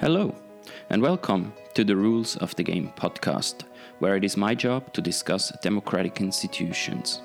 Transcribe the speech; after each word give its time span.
Hello, 0.00 0.32
and 0.90 1.02
welcome 1.02 1.52
to 1.74 1.82
the 1.82 1.96
Rules 1.96 2.36
of 2.36 2.54
the 2.54 2.62
Game 2.62 2.92
podcast, 2.96 3.64
where 3.98 4.14
it 4.14 4.22
is 4.22 4.36
my 4.36 4.54
job 4.54 4.92
to 4.92 5.02
discuss 5.02 5.50
democratic 5.60 6.20
institutions. 6.20 7.20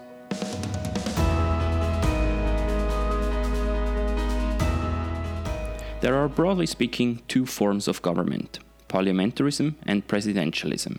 There 6.02 6.16
are, 6.16 6.28
broadly 6.28 6.66
speaking, 6.66 7.22
two 7.28 7.46
forms 7.46 7.88
of 7.88 8.02
government 8.02 8.58
parliamentarism 8.90 9.76
and 9.86 10.08
presidentialism. 10.08 10.98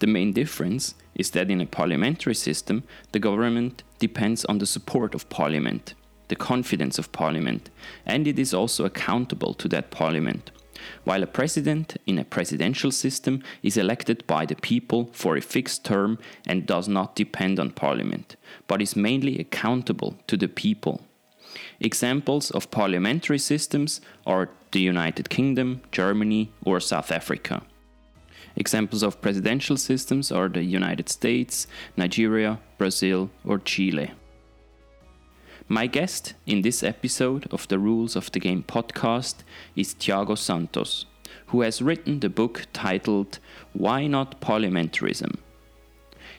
The 0.00 0.08
main 0.08 0.32
difference 0.32 0.96
is 1.14 1.30
that 1.30 1.48
in 1.48 1.60
a 1.60 1.66
parliamentary 1.66 2.34
system, 2.34 2.82
the 3.12 3.20
government 3.20 3.84
depends 4.00 4.44
on 4.46 4.58
the 4.58 4.66
support 4.66 5.14
of 5.14 5.28
parliament, 5.28 5.94
the 6.26 6.34
confidence 6.34 6.98
of 6.98 7.12
parliament, 7.12 7.70
and 8.04 8.26
it 8.26 8.36
is 8.36 8.52
also 8.52 8.84
accountable 8.84 9.54
to 9.54 9.68
that 9.68 9.92
parliament 9.92 10.50
while 11.04 11.22
a 11.22 11.26
president 11.26 11.96
in 12.06 12.18
a 12.18 12.24
presidential 12.24 12.90
system 12.90 13.42
is 13.62 13.76
elected 13.76 14.26
by 14.26 14.46
the 14.46 14.56
people 14.56 15.10
for 15.12 15.36
a 15.36 15.40
fixed 15.40 15.84
term 15.84 16.18
and 16.46 16.66
does 16.66 16.88
not 16.88 17.16
depend 17.16 17.58
on 17.58 17.70
parliament, 17.70 18.36
but 18.66 18.82
is 18.82 18.96
mainly 18.96 19.38
accountable 19.38 20.16
to 20.26 20.36
the 20.36 20.48
people. 20.48 21.00
Examples 21.80 22.50
of 22.50 22.70
parliamentary 22.70 23.38
systems 23.38 24.00
are 24.26 24.50
the 24.72 24.80
United 24.80 25.30
Kingdom, 25.30 25.80
Germany, 25.92 26.50
or 26.64 26.80
South 26.80 27.10
Africa. 27.12 27.62
Examples 28.56 29.02
of 29.02 29.20
presidential 29.20 29.76
systems 29.76 30.30
are 30.30 30.48
the 30.48 30.62
United 30.62 31.08
States, 31.08 31.66
Nigeria, 31.96 32.60
Brazil, 32.78 33.30
or 33.44 33.58
Chile. 33.58 34.12
My 35.68 35.86
guest 35.86 36.34
in 36.46 36.60
this 36.60 36.82
episode 36.82 37.46
of 37.50 37.66
the 37.68 37.78
Rules 37.78 38.16
of 38.16 38.30
the 38.30 38.38
Game 38.38 38.62
podcast 38.64 39.36
is 39.74 39.94
Tiago 39.94 40.34
Santos, 40.34 41.06
who 41.46 41.62
has 41.62 41.80
written 41.80 42.20
the 42.20 42.28
book 42.28 42.66
titled 42.74 43.38
Why 43.72 44.06
Not 44.06 44.42
Parliamentarism? 44.42 45.38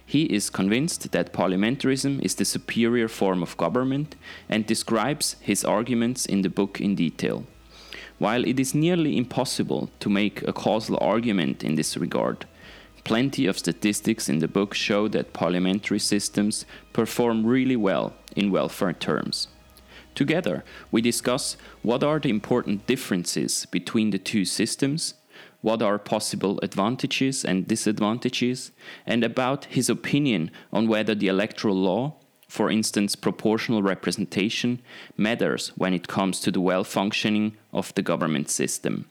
He 0.05 0.25
is 0.25 0.51
convinced 0.51 1.11
that 1.11 1.33
parliamentarism 1.33 2.23
is 2.23 2.35
the 2.35 2.45
superior 2.45 3.07
form 3.07 3.41
of 3.41 3.57
government 3.57 4.15
and 4.47 4.67
describes 4.67 5.37
his 5.41 5.65
arguments 5.65 6.27
in 6.27 6.43
the 6.43 6.49
book 6.49 6.79
in 6.79 6.93
detail. 6.93 7.45
While 8.19 8.45
it 8.45 8.59
is 8.59 8.75
nearly 8.75 9.17
impossible 9.17 9.89
to 10.01 10.09
make 10.09 10.47
a 10.47 10.53
causal 10.53 10.99
argument 11.01 11.63
in 11.63 11.73
this 11.73 11.97
regard, 11.97 12.45
Plenty 13.05 13.45
of 13.45 13.59
statistics 13.59 14.27
in 14.29 14.39
the 14.39 14.47
book 14.47 14.73
show 14.73 15.07
that 15.09 15.31
parliamentary 15.31 15.99
systems 15.99 16.65
perform 16.91 17.45
really 17.45 17.75
well 17.75 18.13
in 18.35 18.49
welfare 18.51 18.93
terms. 18.93 19.47
Together, 20.15 20.63
we 20.89 21.03
discuss 21.03 21.55
what 21.83 22.03
are 22.03 22.19
the 22.19 22.31
important 22.31 22.87
differences 22.87 23.67
between 23.67 24.09
the 24.09 24.17
two 24.17 24.43
systems, 24.43 25.13
what 25.61 25.83
are 25.83 25.99
possible 25.99 26.59
advantages 26.63 27.45
and 27.45 27.67
disadvantages, 27.67 28.71
and 29.05 29.23
about 29.23 29.65
his 29.65 29.87
opinion 29.87 30.49
on 30.73 30.87
whether 30.87 31.13
the 31.13 31.27
electoral 31.27 31.75
law, 31.75 32.15
for 32.47 32.71
instance 32.71 33.15
proportional 33.15 33.83
representation, 33.83 34.81
matters 35.15 35.71
when 35.77 35.93
it 35.93 36.07
comes 36.07 36.39
to 36.39 36.49
the 36.49 36.61
well 36.61 36.83
functioning 36.83 37.55
of 37.71 37.93
the 37.93 38.01
government 38.01 38.49
system. 38.49 39.05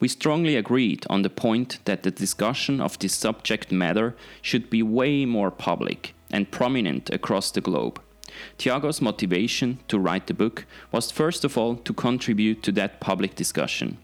We 0.00 0.08
strongly 0.08 0.56
agreed 0.56 1.06
on 1.10 1.22
the 1.22 1.30
point 1.30 1.78
that 1.84 2.02
the 2.02 2.10
discussion 2.10 2.80
of 2.80 2.98
this 2.98 3.14
subject 3.14 3.70
matter 3.70 4.16
should 4.40 4.70
be 4.70 4.82
way 4.82 5.26
more 5.26 5.50
public 5.50 6.14
and 6.30 6.50
prominent 6.50 7.10
across 7.10 7.50
the 7.50 7.60
globe. 7.60 8.00
Tiago's 8.56 9.02
motivation 9.02 9.78
to 9.88 9.98
write 9.98 10.26
the 10.26 10.34
book 10.34 10.64
was 10.90 11.10
first 11.10 11.44
of 11.44 11.58
all 11.58 11.76
to 11.76 11.92
contribute 11.92 12.62
to 12.62 12.72
that 12.72 13.00
public 13.00 13.34
discussion. 13.34 13.98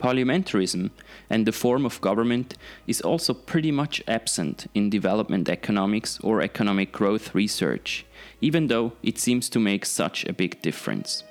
Parliamentarism 0.00 0.90
and 1.28 1.46
the 1.46 1.52
form 1.52 1.84
of 1.84 2.00
government 2.00 2.56
is 2.86 3.02
also 3.02 3.34
pretty 3.34 3.70
much 3.70 4.02
absent 4.08 4.66
in 4.74 4.90
development 4.90 5.48
economics 5.48 6.18
or 6.20 6.40
economic 6.40 6.90
growth 6.90 7.34
research, 7.34 8.06
even 8.40 8.66
though 8.66 8.92
it 9.02 9.18
seems 9.18 9.48
to 9.50 9.60
make 9.60 9.84
such 9.84 10.24
a 10.24 10.32
big 10.32 10.60
difference. 10.62 11.22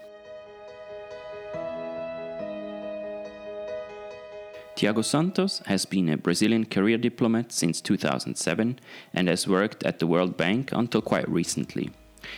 Tiago 4.79 5.01
Santos 5.01 5.61
has 5.65 5.83
been 5.83 6.07
a 6.07 6.15
Brazilian 6.15 6.63
career 6.63 6.97
diplomat 6.97 7.51
since 7.51 7.81
2007 7.81 8.79
and 9.13 9.27
has 9.27 9.45
worked 9.45 9.83
at 9.83 9.99
the 9.99 10.07
World 10.07 10.37
Bank 10.37 10.69
until 10.71 11.01
quite 11.01 11.27
recently. 11.27 11.89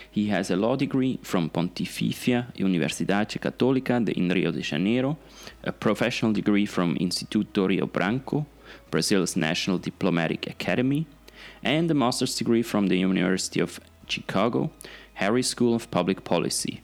He 0.09 0.29
has 0.29 0.50
a 0.50 0.56
law 0.56 0.75
degree 0.75 1.19
from 1.22 1.51
Pontifícia 1.51 2.51
Universidade 2.56 3.38
Católica 3.38 4.03
de 4.03 4.13
in 4.13 4.28
Rio 4.30 4.51
de 4.51 4.63
Janeiro, 4.63 5.19
a 5.63 5.72
professional 5.72 6.34
degree 6.34 6.66
from 6.66 6.96
Instituto 6.96 7.68
Rio 7.68 7.85
Branco, 7.85 8.47
Brazil's 8.90 9.35
National 9.35 9.78
Diplomatic 9.78 10.47
Academy, 10.47 11.06
and 11.62 11.91
a 11.91 11.94
master's 11.94 12.35
degree 12.35 12.63
from 12.63 12.88
the 12.88 12.97
University 12.97 13.59
of 13.59 13.80
Chicago, 14.07 14.72
Harris 15.13 15.50
School 15.50 15.75
of 15.75 15.91
Public 15.91 16.24
Policy. 16.24 16.81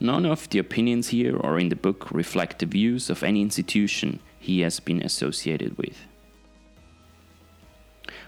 None 0.00 0.24
of 0.24 0.48
the 0.48 0.58
opinions 0.58 1.08
here 1.08 1.36
or 1.36 1.58
in 1.58 1.68
the 1.68 1.76
book 1.76 2.10
reflect 2.10 2.60
the 2.60 2.66
views 2.66 3.10
of 3.10 3.22
any 3.22 3.42
institution, 3.42 4.20
he 4.38 4.60
has 4.60 4.80
been 4.80 5.02
associated 5.02 5.76
with. 5.78 6.04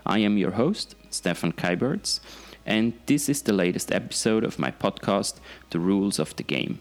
I 0.04 0.18
am 0.18 0.38
your 0.38 0.52
host, 0.52 0.94
Stefan 1.10 1.52
Kyburz, 1.52 2.20
and 2.66 2.92
this 3.06 3.28
is 3.28 3.42
the 3.42 3.52
latest 3.52 3.92
episode 3.92 4.44
of 4.44 4.58
my 4.58 4.70
podcast, 4.70 5.40
The 5.70 5.80
Rules 5.80 6.18
of 6.18 6.34
the 6.36 6.42
Game. 6.42 6.80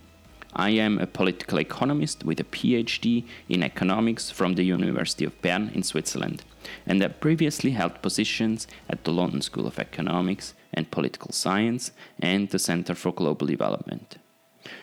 I 0.54 0.72
am 0.72 0.98
a 0.98 1.06
political 1.06 1.60
economist 1.60 2.24
with 2.24 2.40
a 2.40 2.44
PhD 2.44 3.26
in 3.48 3.62
economics 3.62 4.32
from 4.32 4.56
the 4.56 4.64
University 4.64 5.24
of 5.26 5.40
Bern 5.42 5.70
in 5.76 5.84
Switzerland, 5.84 6.44
and 6.88 7.04
I 7.04 7.08
previously 7.10 7.72
held 7.72 8.02
positions 8.02 8.68
at 8.90 9.04
the 9.04 9.12
London 9.12 9.42
School 9.42 9.68
of 9.68 9.78
Economics 9.78 10.56
and 10.74 10.90
Political 10.90 11.34
Science 11.34 11.92
and 12.20 12.50
the 12.50 12.60
Center 12.60 12.96
for 12.96 13.14
Global 13.14 13.46
Development. 13.46 14.18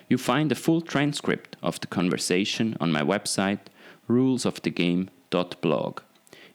You 0.09 0.19
find 0.19 0.53
a 0.53 0.57
full 0.57 0.81
transcript 0.81 1.57
of 1.63 1.81
the 1.81 1.87
conversation 1.89 2.77
on 2.81 2.93
my 2.93 3.03
website 3.03 3.61
rulesofthegame.blog. 4.09 6.01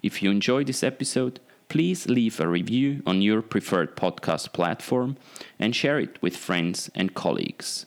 If 0.01 0.23
you 0.23 0.31
enjoy 0.31 0.63
this 0.63 0.83
episode, 0.83 1.39
please 1.69 2.07
leave 2.07 2.39
a 2.39 2.47
review 2.47 3.01
on 3.05 3.21
your 3.21 3.41
preferred 3.41 3.95
podcast 3.95 4.51
platform 4.51 5.17
and 5.59 5.75
share 5.75 5.99
it 5.99 6.21
with 6.21 6.35
friends 6.35 6.89
and 6.95 7.13
colleagues. 7.13 7.85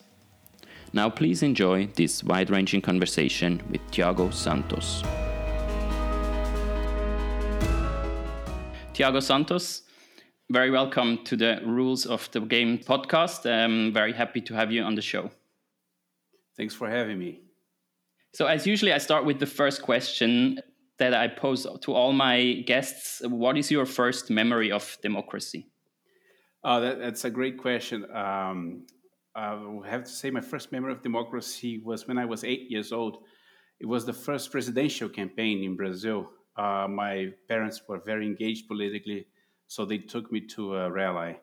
Now, 0.93 1.11
please 1.11 1.43
enjoy 1.43 1.89
this 1.97 2.23
wide 2.23 2.51
ranging 2.51 2.81
conversation 2.81 3.61
with 3.71 3.81
Tiago 3.91 4.31
Santos. 4.31 5.03
Tiago 8.93 9.19
Santos, 9.19 9.83
very 10.49 10.71
welcome 10.71 11.25
to 11.25 11.37
the 11.37 11.61
Rules 11.65 12.07
of 12.07 12.31
the 12.31 12.41
Game 12.41 12.79
podcast. 12.79 13.45
I'm 13.45 13.93
very 13.93 14.13
happy 14.13 14.41
to 14.43 14.55
have 14.55 14.71
you 14.71 14.83
on 14.83 14.95
the 14.95 15.03
show. 15.03 15.31
Thanks 16.57 16.75
for 16.75 16.89
having 16.89 17.19
me. 17.19 17.44
So, 18.35 18.47
as 18.47 18.67
usually, 18.67 18.93
I 18.93 18.99
start 18.99 19.25
with 19.25 19.39
the 19.39 19.47
first 19.47 19.81
question 19.83 20.59
that 20.99 21.15
I 21.15 21.29
pose 21.29 21.69
to 21.83 21.93
all 21.93 22.13
my 22.13 22.65
guests. 22.67 23.23
What 23.25 23.57
is 23.57 23.71
your 23.71 23.87
first 23.87 24.29
memory 24.29 24.73
of 24.73 24.99
democracy? 25.03 25.69
Oh, 26.65 26.81
that, 26.81 26.99
that's 26.99 27.25
a 27.25 27.31
great 27.31 27.59
question. 27.59 28.05
Um, 28.13 28.87
I 29.37 29.57
have 29.87 30.03
to 30.03 30.11
say, 30.11 30.33
my 30.33 30.41
first 30.41 30.73
memory 30.73 30.93
of 30.93 31.01
democracy 31.01 31.81
was 31.85 32.09
when 32.09 32.19
I 32.19 32.25
was 32.25 32.43
eight 32.43 32.71
years 32.71 32.91
old. 32.91 33.19
It 33.79 33.87
was 33.87 34.05
the 34.05 34.13
first 34.13 34.51
presidential 34.51 35.09
campaign 35.09 35.63
in 35.63 35.77
Brazil. 35.77 36.29
Uh, 36.57 36.89
my 36.89 37.29
parents 37.49 37.83
were 37.89 38.01
very 38.05 38.27
engaged 38.27 38.67
politically, 38.67 39.27
so 39.69 39.85
they 39.85 39.99
took 39.99 40.33
me 40.33 40.41
to 40.55 40.75
a 40.75 40.91
rally, 40.91 41.37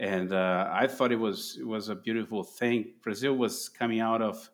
and 0.00 0.32
uh, 0.32 0.68
I 0.72 0.86
thought 0.86 1.10
it 1.12 1.18
was 1.18 1.56
it 1.60 1.66
was 1.66 1.88
a 1.88 1.96
beautiful 1.96 2.44
thing. 2.44 2.94
Brazil 3.02 3.34
was 3.34 3.68
coming 3.68 4.00
out 4.00 4.22
of 4.22 4.48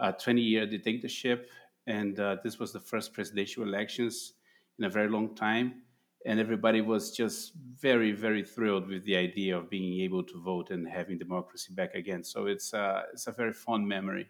a 0.00 0.12
20 0.12 0.40
year 0.40 0.66
dictatorship. 0.66 1.48
And 1.86 2.18
uh, 2.18 2.36
this 2.42 2.58
was 2.58 2.72
the 2.72 2.80
first 2.80 3.12
presidential 3.12 3.62
elections 3.62 4.34
in 4.78 4.84
a 4.84 4.90
very 4.90 5.08
long 5.08 5.34
time. 5.34 5.82
And 6.26 6.38
everybody 6.38 6.82
was 6.82 7.16
just 7.16 7.52
very, 7.80 8.12
very 8.12 8.44
thrilled 8.44 8.86
with 8.88 9.04
the 9.04 9.16
idea 9.16 9.56
of 9.56 9.70
being 9.70 10.00
able 10.02 10.22
to 10.24 10.40
vote 10.42 10.70
and 10.70 10.86
having 10.86 11.18
democracy 11.18 11.72
back 11.72 11.94
again. 11.94 12.22
So 12.22 12.46
it's, 12.46 12.74
uh, 12.74 13.02
it's 13.12 13.26
a 13.26 13.32
very 13.32 13.54
fond 13.54 13.88
memory. 13.88 14.28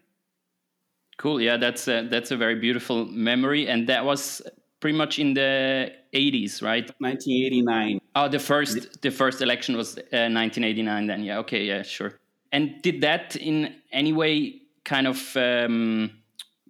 Cool. 1.17 1.41
Yeah, 1.41 1.57
that's 1.57 1.87
a, 1.87 2.07
that's 2.07 2.31
a 2.31 2.37
very 2.37 2.55
beautiful 2.55 3.05
memory. 3.05 3.67
And 3.67 3.87
that 3.89 4.05
was 4.05 4.41
pretty 4.81 4.97
much 4.97 5.19
in 5.19 5.33
the 5.33 5.91
80s, 6.13 6.61
right? 6.61 6.89
1989. 6.99 7.99
Oh, 8.15 8.27
the 8.27 8.39
first 8.39 9.01
the 9.01 9.11
first 9.11 9.41
election 9.41 9.77
was 9.77 9.97
uh, 9.97 10.27
1989 10.27 11.07
then. 11.07 11.23
Yeah, 11.23 11.39
okay, 11.39 11.63
yeah, 11.63 11.83
sure. 11.83 12.19
And 12.51 12.81
did 12.81 12.99
that 13.01 13.37
in 13.37 13.75
any 13.93 14.11
way 14.11 14.60
kind 14.83 15.07
of 15.07 15.35
um, 15.35 16.11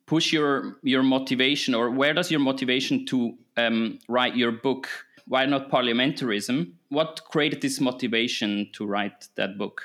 push 0.05 0.33
your 0.33 0.77
your 0.83 1.03
motivation, 1.03 1.73
or 1.73 1.89
where 1.89 2.13
does 2.13 2.31
your 2.31 2.39
motivation 2.39 3.05
to 3.07 3.37
um, 3.57 3.99
write 4.07 4.35
your 4.35 4.51
book? 4.51 4.87
Why 5.27 5.45
not 5.45 5.69
parliamentarism? 5.69 6.73
What 6.89 7.21
created 7.29 7.61
this 7.61 7.79
motivation 7.79 8.69
to 8.73 8.85
write 8.85 9.29
that 9.35 9.57
book? 9.57 9.83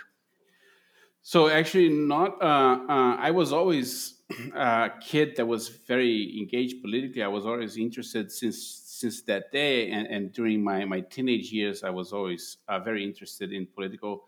So 1.22 1.48
actually, 1.48 1.88
not. 1.88 2.40
Uh, 2.42 2.78
uh, 2.88 3.16
I 3.18 3.30
was 3.30 3.52
always 3.52 4.22
a 4.54 4.90
kid 5.00 5.36
that 5.36 5.46
was 5.46 5.68
very 5.68 6.38
engaged 6.38 6.82
politically. 6.82 7.22
I 7.22 7.28
was 7.28 7.46
always 7.46 7.76
interested 7.76 8.30
since 8.32 8.58
since 8.96 9.22
that 9.22 9.52
day, 9.52 9.90
and, 9.90 10.06
and 10.06 10.32
during 10.32 10.64
my, 10.64 10.84
my 10.84 11.00
teenage 11.00 11.52
years, 11.52 11.84
I 11.84 11.90
was 11.90 12.12
always 12.12 12.56
uh, 12.66 12.78
very 12.78 13.04
interested 13.04 13.52
in 13.52 13.66
political 13.66 14.24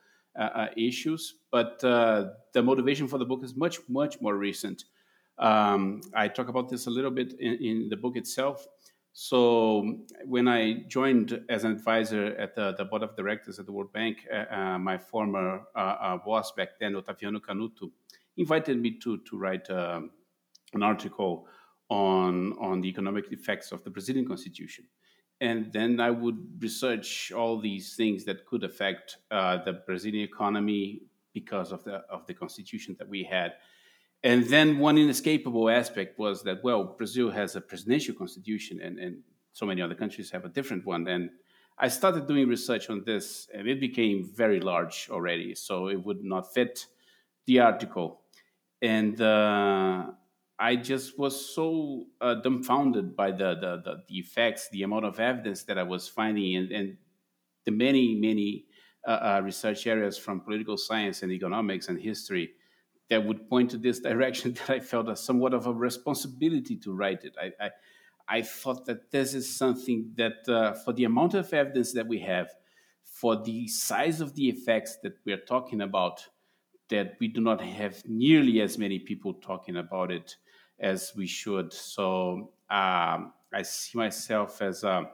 issues. 0.77 1.35
But 1.51 1.83
uh, 1.85 2.31
the 2.53 2.63
motivation 2.63 3.09
for 3.09 3.19
the 3.19 3.25
book 3.25 3.45
is 3.45 3.57
much 3.57 3.79
much 3.89 4.21
more 4.21 4.37
recent. 4.37 4.85
Um, 5.39 6.01
I 6.15 6.29
talk 6.29 6.49
about 6.49 6.69
this 6.69 6.87
a 6.87 6.91
little 6.91 7.11
bit 7.13 7.35
in, 7.39 7.55
in 7.55 7.89
the 7.89 7.97
book 7.97 8.17
itself. 8.17 8.67
So 9.13 10.05
when 10.27 10.47
I 10.47 10.85
joined 10.87 11.41
as 11.49 11.65
an 11.65 11.73
advisor 11.73 12.27
at 12.37 12.55
the, 12.55 12.75
the 12.75 12.85
board 12.85 13.03
of 13.03 13.17
directors 13.17 13.59
at 13.59 13.67
the 13.67 13.73
World 13.73 13.93
Bank, 13.93 14.19
uh, 14.33 14.45
uh, 14.55 14.79
my 14.79 14.97
former 14.97 15.63
uh, 15.75 15.79
uh 15.79 16.19
boss 16.19 16.53
back 16.53 16.79
then, 16.79 16.95
Ottaviano 16.95 17.41
Canuto, 17.41 17.91
invited 18.37 18.81
me 18.81 18.99
to 18.99 19.19
to 19.19 19.37
write 19.37 19.69
um, 19.71 20.11
an 20.73 20.83
article 20.83 21.47
on 21.89 22.53
on 22.61 22.81
the 22.81 22.89
economic 22.89 23.33
effects 23.33 23.73
of 23.73 23.83
the 23.83 23.91
Brazilian 23.91 24.27
constitution, 24.27 24.87
and 25.41 25.73
then 25.73 26.01
I 26.01 26.11
would 26.11 26.63
research 26.63 27.33
all 27.33 27.61
these 27.61 27.95
things 27.95 28.25
that 28.25 28.47
could 28.47 28.65
affect 28.65 29.19
uh, 29.31 29.63
the 29.65 29.73
Brazilian 29.73 30.25
economy 30.25 31.03
because 31.33 31.73
of 31.73 31.85
the 31.85 32.05
of 32.11 32.27
the 32.27 32.35
constitution 32.35 32.97
that 32.99 33.09
we 33.09 33.23
had 33.25 33.53
and 34.25 34.45
then 34.47 34.79
one 34.79 34.99
inescapable 34.99 35.71
aspect 35.71 36.19
was 36.19 36.43
that, 36.43 36.63
well, 36.65 36.85
Brazil 36.85 37.31
has 37.31 37.55
a 37.55 37.61
presidential 37.61 38.15
constitution 38.15 38.81
and, 38.83 38.99
and 38.99 39.19
so 39.53 39.65
many 39.65 39.81
other 39.81 39.95
countries 39.95 40.31
have 40.31 40.45
a 40.45 40.49
different 40.49 40.85
one. 40.85 41.07
And 41.07 41.31
I 41.79 41.89
started 41.89 42.27
doing 42.27 42.49
research 42.49 42.91
on 42.91 43.05
this 43.05 43.49
and 43.55 43.69
it 43.69 43.81
became 43.81 44.29
very 44.35 44.61
large 44.61 45.09
already. 45.11 45.55
So 45.55 45.89
it 45.89 46.05
would 46.05 46.25
not 46.25 46.53
fit 46.53 46.87
the 47.47 47.61
article. 47.61 48.23
And 48.83 49.21
uh, 49.21 50.07
I 50.59 50.77
just 50.77 51.19
was 51.19 51.55
so 51.55 52.07
uh, 52.21 52.35
dumbfounded 52.35 53.15
by 53.15 53.31
the, 53.31 53.55
the, 53.55 53.83
the, 53.85 54.03
the, 54.09 54.19
effects, 54.19 54.69
the 54.71 54.83
amount 54.83 55.05
of 55.05 55.21
evidence 55.21 55.63
that 55.65 55.79
I 55.79 55.85
was 55.85 56.09
finding, 56.09 56.57
and, 56.57 56.73
and 56.73 56.97
the 57.65 57.71
many, 57.71 58.17
many 58.17 58.65
uh, 59.07 59.11
uh 59.11 59.41
research 59.45 59.87
areas 59.87 60.19
from 60.19 60.41
political 60.41 60.77
science 60.77 61.23
and 61.23 61.31
economics 61.31 61.89
and 61.89 62.01
history 62.01 62.51
that 63.09 63.25
would 63.25 63.49
point 63.49 63.71
to 63.71 63.79
this 63.79 64.01
direction 64.11 64.55
that 64.55 64.71
I 64.71 64.81
felt 64.81 65.09
a 65.09 65.17
somewhat 65.17 65.55
of 65.55 65.67
a 65.67 65.73
responsibility 65.73 66.77
to 66.79 66.93
write 66.93 67.25
it. 67.25 67.35
I, 67.41 67.53
I, 67.65 67.71
I 68.29 68.43
thought 68.43 68.85
that 68.87 69.11
this 69.11 69.35
is 69.35 69.57
something 69.57 70.13
that, 70.17 70.49
uh, 70.49 70.75
for 70.75 70.93
the 70.93 71.05
amount 71.05 71.35
of 71.35 71.53
evidence 71.55 71.93
that 71.93 72.07
we 72.07 72.19
have, 72.21 72.51
for 73.05 73.37
the 73.43 73.67
size 73.69 74.21
of 74.21 74.35
the 74.35 74.49
effects 74.49 74.99
that 75.03 75.15
we 75.25 75.33
are 75.33 75.39
talking 75.39 75.81
about, 75.81 76.27
that 76.89 77.17
we 77.21 77.29
do 77.29 77.41
not 77.41 77.61
have 77.61 78.03
nearly 78.07 78.61
as 78.61 78.79
many 78.79 78.99
people 78.99 79.35
talking 79.35 79.77
about 79.77 80.11
it 80.11 80.37
as 80.79 81.13
we 81.17 81.27
should. 81.27 81.73
So 81.73 82.53
um, 82.71 83.33
I 83.53 83.63
see 83.63 83.99
myself 83.99 84.63
as 84.63 84.85
a 84.85 85.11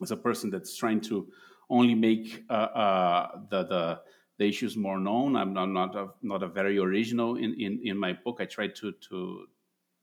as 0.00 0.10
a 0.10 0.16
person 0.16 0.50
that's 0.50 0.76
trying 0.76 1.00
to 1.02 1.28
only 1.68 1.94
make 1.94 2.44
uh, 2.50 2.52
uh, 2.52 3.40
the 3.50 3.64
the 3.64 4.00
the 4.38 4.48
issues 4.48 4.76
more 4.76 4.98
known. 4.98 5.36
I'm 5.36 5.52
not 5.52 5.66
not 5.66 5.94
a, 5.96 6.08
not 6.22 6.42
a 6.42 6.48
very 6.48 6.78
original 6.78 7.36
in, 7.36 7.54
in, 7.60 7.80
in 7.84 7.98
my 7.98 8.12
book. 8.12 8.38
I 8.40 8.46
try 8.46 8.68
to 8.68 8.92
to 8.92 9.46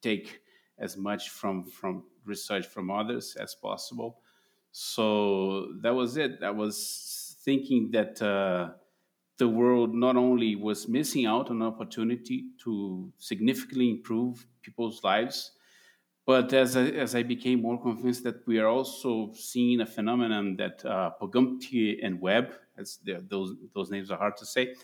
take 0.02 0.42
as 0.78 0.98
much 0.98 1.30
from 1.30 1.64
from 1.64 2.04
research 2.26 2.68
from 2.68 2.92
others 2.92 3.36
as 3.36 3.56
possible. 3.56 4.22
So 4.72 5.74
that 5.82 5.96
was 5.96 6.18
it. 6.18 6.44
I 6.44 6.52
was 6.52 7.38
thinking 7.44 7.92
that 7.92 8.22
uh, 8.22 8.72
the 9.40 9.50
world 9.50 9.96
not 9.96 10.18
only 10.18 10.56
was 10.56 10.88
missing 10.88 11.26
out 11.26 11.50
on 11.50 11.62
an 11.62 11.68
opportunity 11.68 12.52
to 12.60 13.12
significantly 13.18 13.90
improve 13.90 14.48
people's 14.62 15.04
lives, 15.04 15.54
but 16.26 16.54
as 16.54 16.78
I, 16.78 16.84
as 16.86 17.16
I 17.16 17.24
became 17.24 17.62
more 17.62 17.82
convinced 17.82 18.24
that 18.24 18.46
we 18.46 18.60
are 18.60 18.68
also 18.68 19.34
seeing 19.34 19.82
a 19.82 19.86
phenomenon 19.86 20.58
that 20.58 20.86
uh, 20.86 21.12
and 22.04 22.22
Webb, 22.22 22.54
as 22.78 23.00
those, 23.04 23.56
those 23.74 23.90
names 23.90 24.12
are 24.12 24.18
hard 24.18 24.38
to 24.38 24.46
say, 24.46 24.76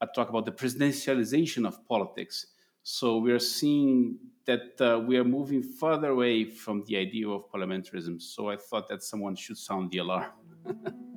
I 0.00 0.06
talk 0.06 0.28
about 0.28 0.44
the 0.46 0.52
presidentialization 0.52 1.66
of 1.66 1.86
politics. 1.86 2.48
So 2.82 3.18
we 3.18 3.32
are 3.32 3.38
seeing 3.38 4.18
that 4.44 4.80
uh, 4.80 4.98
we 4.98 5.16
are 5.16 5.24
moving 5.24 5.62
further 5.62 6.10
away 6.10 6.44
from 6.44 6.84
the 6.84 6.96
idea 6.98 7.28
of 7.28 7.50
parliamentarism. 7.50 8.20
So 8.20 8.50
I 8.50 8.56
thought 8.56 8.88
that 8.88 9.02
someone 9.02 9.36
should 9.36 9.58
sound 9.58 9.92
the 9.92 9.98
alarm. 9.98 10.32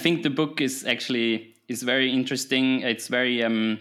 think 0.00 0.22
the 0.22 0.30
book 0.30 0.60
is 0.60 0.84
actually 0.84 1.54
is 1.68 1.82
very 1.82 2.12
interesting. 2.12 2.80
It's 2.80 3.08
very 3.08 3.44
um, 3.44 3.78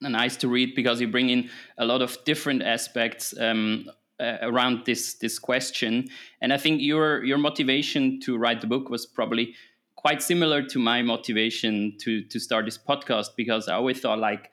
nice 0.00 0.36
to 0.38 0.48
read 0.48 0.74
because 0.74 1.00
you 1.00 1.08
bring 1.08 1.30
in 1.30 1.48
a 1.78 1.84
lot 1.84 2.02
of 2.02 2.18
different 2.24 2.62
aspects 2.62 3.34
um, 3.38 3.86
uh, 4.20 4.36
around 4.42 4.84
this 4.84 5.14
this 5.14 5.38
question. 5.38 6.08
And 6.40 6.52
I 6.52 6.58
think 6.58 6.80
your 6.80 7.24
your 7.24 7.38
motivation 7.38 8.20
to 8.20 8.36
write 8.36 8.60
the 8.60 8.66
book 8.66 8.90
was 8.90 9.06
probably 9.06 9.54
quite 9.96 10.22
similar 10.22 10.62
to 10.62 10.78
my 10.78 11.02
motivation 11.02 11.96
to 12.00 12.22
to 12.22 12.38
start 12.38 12.64
this 12.64 12.78
podcast 12.78 13.28
because 13.36 13.68
I 13.68 13.74
always 13.74 14.00
thought 14.00 14.18
like. 14.18 14.50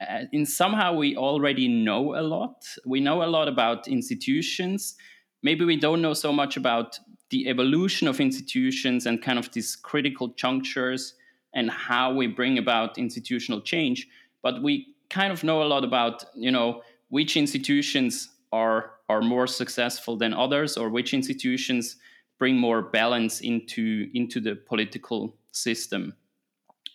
Uh, 0.00 0.24
in 0.32 0.44
somehow 0.44 0.92
we 0.92 1.16
already 1.16 1.68
know 1.68 2.16
a 2.18 2.22
lot. 2.22 2.64
We 2.84 2.98
know 2.98 3.22
a 3.22 3.30
lot 3.30 3.46
about 3.46 3.86
institutions. 3.86 4.96
Maybe 5.44 5.64
we 5.64 5.76
don't 5.76 6.02
know 6.02 6.14
so 6.14 6.32
much 6.32 6.56
about 6.56 6.98
the 7.32 7.48
evolution 7.48 8.06
of 8.06 8.20
institutions 8.20 9.06
and 9.06 9.22
kind 9.22 9.38
of 9.38 9.50
these 9.52 9.74
critical 9.74 10.28
junctures 10.28 11.14
and 11.54 11.70
how 11.70 12.12
we 12.12 12.26
bring 12.26 12.58
about 12.58 12.98
institutional 12.98 13.62
change. 13.62 14.06
But 14.42 14.62
we 14.62 14.94
kind 15.08 15.32
of 15.32 15.42
know 15.42 15.62
a 15.62 15.64
lot 15.64 15.82
about 15.82 16.24
you 16.34 16.50
know 16.50 16.82
which 17.08 17.36
institutions 17.36 18.28
are 18.52 18.92
are 19.08 19.22
more 19.22 19.46
successful 19.46 20.16
than 20.16 20.34
others 20.34 20.76
or 20.76 20.90
which 20.90 21.14
institutions 21.14 21.96
bring 22.38 22.56
more 22.56 22.82
balance 22.82 23.40
into 23.40 24.10
into 24.14 24.38
the 24.40 24.54
political 24.54 25.34
system. 25.52 26.14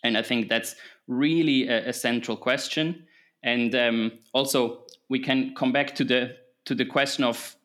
And 0.04 0.16
i 0.16 0.22
think 0.22 0.48
that's 0.48 0.76
really 1.08 1.68
a, 1.68 1.88
a 1.88 1.92
central 1.92 2.36
question. 2.36 3.06
And 3.42 3.74
um, 3.74 4.12
also 4.32 4.84
we 5.08 5.18
can 5.18 5.54
come 5.54 5.72
back 5.72 5.94
to 5.96 6.04
the 6.04 6.36
to 6.66 6.74
the 6.74 6.84
question 6.84 7.24
of 7.24 7.57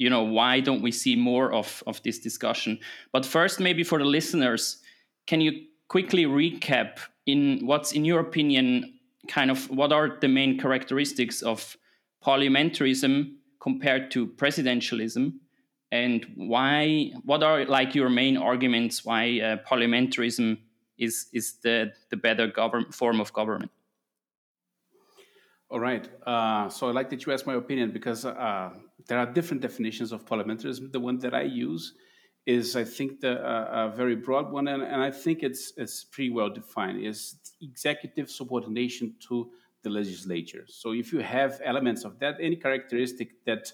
you 0.00 0.08
know 0.08 0.22
why 0.22 0.60
don't 0.60 0.80
we 0.80 0.90
see 0.90 1.14
more 1.14 1.52
of 1.52 1.84
of 1.86 2.02
this 2.02 2.18
discussion? 2.18 2.78
But 3.12 3.26
first 3.26 3.60
maybe 3.60 3.84
for 3.84 3.98
the 3.98 4.10
listeners 4.18 4.78
can 5.26 5.40
you 5.42 5.52
quickly 5.88 6.24
recap 6.24 6.98
in 7.26 7.60
what's 7.66 7.92
in 7.92 8.04
your 8.06 8.20
opinion 8.20 8.94
kind 9.28 9.50
of 9.50 9.68
what 9.68 9.92
are 9.92 10.16
the 10.20 10.28
main 10.28 10.58
characteristics 10.58 11.42
of 11.42 11.76
parliamentarism 12.24 13.34
compared 13.60 14.10
to 14.12 14.26
presidentialism? 14.26 15.34
And 15.92 16.26
why 16.34 17.12
what 17.24 17.42
are 17.42 17.66
like 17.66 17.94
your 17.94 18.08
main 18.08 18.38
arguments 18.38 19.04
why 19.04 19.40
uh, 19.40 19.56
parliamentarism 19.68 20.58
is 20.96 21.26
is 21.32 21.54
the 21.62 21.92
the 22.08 22.16
better 22.16 22.46
govern, 22.46 22.90
form 22.90 23.20
of 23.20 23.34
government? 23.34 23.70
All 25.70 25.78
right. 25.78 26.08
Uh, 26.26 26.68
so 26.68 26.88
I 26.88 26.92
like 26.92 27.10
that 27.10 27.26
you 27.26 27.32
asked 27.32 27.46
my 27.46 27.54
opinion 27.54 27.92
because 27.92 28.24
uh, 28.24 28.70
there 29.10 29.18
are 29.18 29.26
different 29.26 29.60
definitions 29.60 30.12
of 30.12 30.24
parliamentarism. 30.24 30.92
The 30.92 31.00
one 31.00 31.18
that 31.18 31.34
I 31.34 31.42
use 31.42 31.94
is, 32.46 32.76
I 32.76 32.84
think, 32.84 33.20
the 33.20 33.32
uh, 33.40 33.90
a 33.90 33.96
very 33.96 34.14
broad 34.14 34.52
one, 34.52 34.68
and, 34.68 34.84
and 34.84 35.02
I 35.02 35.10
think 35.10 35.42
it's 35.42 35.72
it's 35.76 36.04
pretty 36.04 36.30
well 36.30 36.48
defined. 36.48 37.04
Is 37.04 37.34
executive 37.60 38.30
subordination 38.30 39.16
to 39.28 39.50
the 39.82 39.90
legislature. 39.90 40.64
So 40.68 40.92
if 40.92 41.12
you 41.12 41.18
have 41.18 41.60
elements 41.64 42.04
of 42.04 42.20
that, 42.20 42.36
any 42.40 42.54
characteristic 42.54 43.44
that 43.46 43.72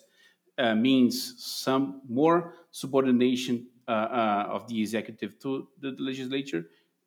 uh, 0.57 0.75
means 0.75 1.35
some 1.37 2.00
more 2.09 2.55
subordination 2.71 3.66
uh, 3.87 3.90
uh, 3.90 4.45
of 4.49 4.66
the 4.69 4.81
executive 4.81 5.38
to 5.40 5.69
the 5.83 5.95
legislature, 5.99 6.64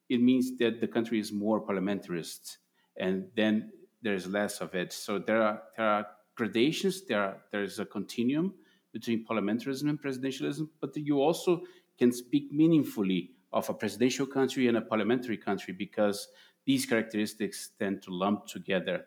it 0.08 0.22
means 0.22 0.56
that 0.60 0.80
the 0.80 0.88
country 0.88 1.20
is 1.20 1.32
more 1.32 1.66
parliamentarist, 1.66 2.58
and 2.96 3.26
then 3.36 3.72
there's 4.04 4.28
less 4.28 4.62
of 4.62 4.76
it. 4.76 4.94
So 4.94 5.18
there 5.18 5.42
are 5.42 5.64
there 5.76 5.88
are 5.88 6.08
gradations. 6.40 7.06
There 7.06 7.38
there 7.52 7.64
is 7.64 7.80
a 7.80 7.86
continuum 7.86 8.54
between 8.94 9.26
parliamentarism 9.30 9.90
and 9.90 10.02
presidentialism, 10.02 10.66
but 10.82 10.96
you 10.96 11.22
also 11.28 11.52
can 12.00 12.12
speak 12.12 12.46
meaningfully 12.52 13.22
of 13.52 13.70
a 13.70 13.74
presidential 13.74 14.26
country 14.26 14.68
and 14.70 14.78
a 14.78 14.82
parliamentary 14.82 15.38
country 15.38 15.74
because 15.74 16.30
these 16.66 16.86
characteristics 16.86 17.72
tend 17.80 18.02
to 18.04 18.10
lump 18.12 18.48
together. 18.48 19.06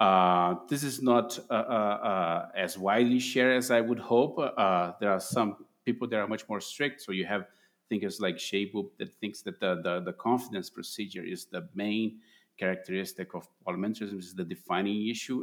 Uh, 0.00 0.54
this 0.70 0.82
is 0.90 1.02
not 1.02 1.38
uh, 1.50 1.66
uh, 1.78 1.98
uh 2.12 2.40
as 2.64 2.78
widely 2.78 3.18
shared 3.18 3.56
as 3.62 3.70
I 3.78 3.80
would 3.88 3.98
hope. 3.98 4.38
Uh, 4.38 4.92
there 5.00 5.12
are 5.16 5.24
some 5.36 5.50
people 5.84 6.06
that 6.08 6.18
are 6.22 6.28
much 6.28 6.44
more 6.48 6.60
strict. 6.60 7.02
So 7.04 7.10
you 7.12 7.26
have 7.26 7.42
thinkers 7.88 8.20
like 8.20 8.36
Cheibub 8.36 8.86
that 8.98 9.10
thinks 9.20 9.42
that 9.42 9.58
the, 9.60 9.80
the, 9.86 9.94
the 10.08 10.12
confidence 10.28 10.70
procedure 10.70 11.24
is 11.34 11.46
the 11.46 11.62
main 11.74 12.20
characteristic 12.62 13.34
of 13.34 13.48
parliamentarism 13.66 14.18
is 14.18 14.34
the 14.34 14.44
defining 14.44 15.08
issue. 15.08 15.38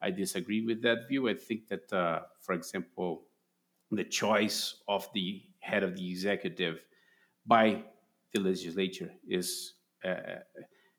Uh, 0.00 0.04
uh, 0.04 0.06
I 0.06 0.10
disagree 0.10 0.64
with 0.64 0.82
that 0.82 1.08
view. 1.08 1.28
I 1.28 1.34
think 1.34 1.68
that, 1.68 1.92
uh, 1.92 2.20
for 2.40 2.54
example, 2.54 3.22
the 3.90 4.04
choice 4.04 4.82
of 4.88 5.08
the 5.14 5.42
head 5.60 5.82
of 5.82 5.96
the 5.96 6.10
executive 6.10 6.80
by 7.46 7.84
the 8.32 8.40
legislature 8.40 9.12
is 9.28 9.74
uh, 10.04 10.40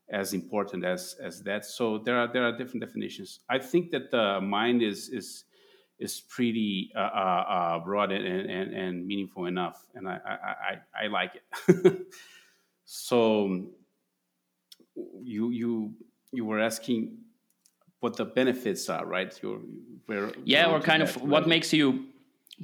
as 0.09 0.33
important 0.33 0.85
as 0.85 1.15
as 1.21 1.43
that. 1.43 1.65
So 1.65 1.97
there 1.99 2.17
are 2.17 2.31
there 2.31 2.43
are 2.43 2.57
different 2.57 2.81
definitions. 2.81 3.39
I 3.49 3.59
think 3.59 3.91
that 3.91 4.11
the 4.11 4.39
mind 4.41 4.81
is 4.81 5.09
is 5.09 5.45
is 5.99 6.21
pretty 6.21 6.91
uh, 6.95 6.99
uh, 6.99 7.45
uh 7.49 7.79
broad 7.79 8.11
and, 8.11 8.49
and, 8.49 8.73
and 8.73 9.05
meaningful 9.07 9.45
enough, 9.47 9.85
and 9.95 10.07
I 10.07 10.19
I, 10.25 10.35
I, 10.49 11.05
I 11.05 11.07
like 11.07 11.33
it. 11.35 12.07
so 12.85 13.67
you 15.21 15.51
you 15.51 15.93
you 16.31 16.45
were 16.45 16.61
asking 16.61 17.26
what 17.99 18.15
the 18.15 18.25
benefits 18.25 18.89
are, 18.89 19.05
right? 19.05 19.37
You're, 19.41 19.59
where, 20.05 20.31
yeah, 20.43 20.71
or 20.71 20.79
kind 20.79 21.01
of 21.01 21.13
that, 21.13 21.25
what 21.25 21.47
makes 21.47 21.73
you 21.73 22.05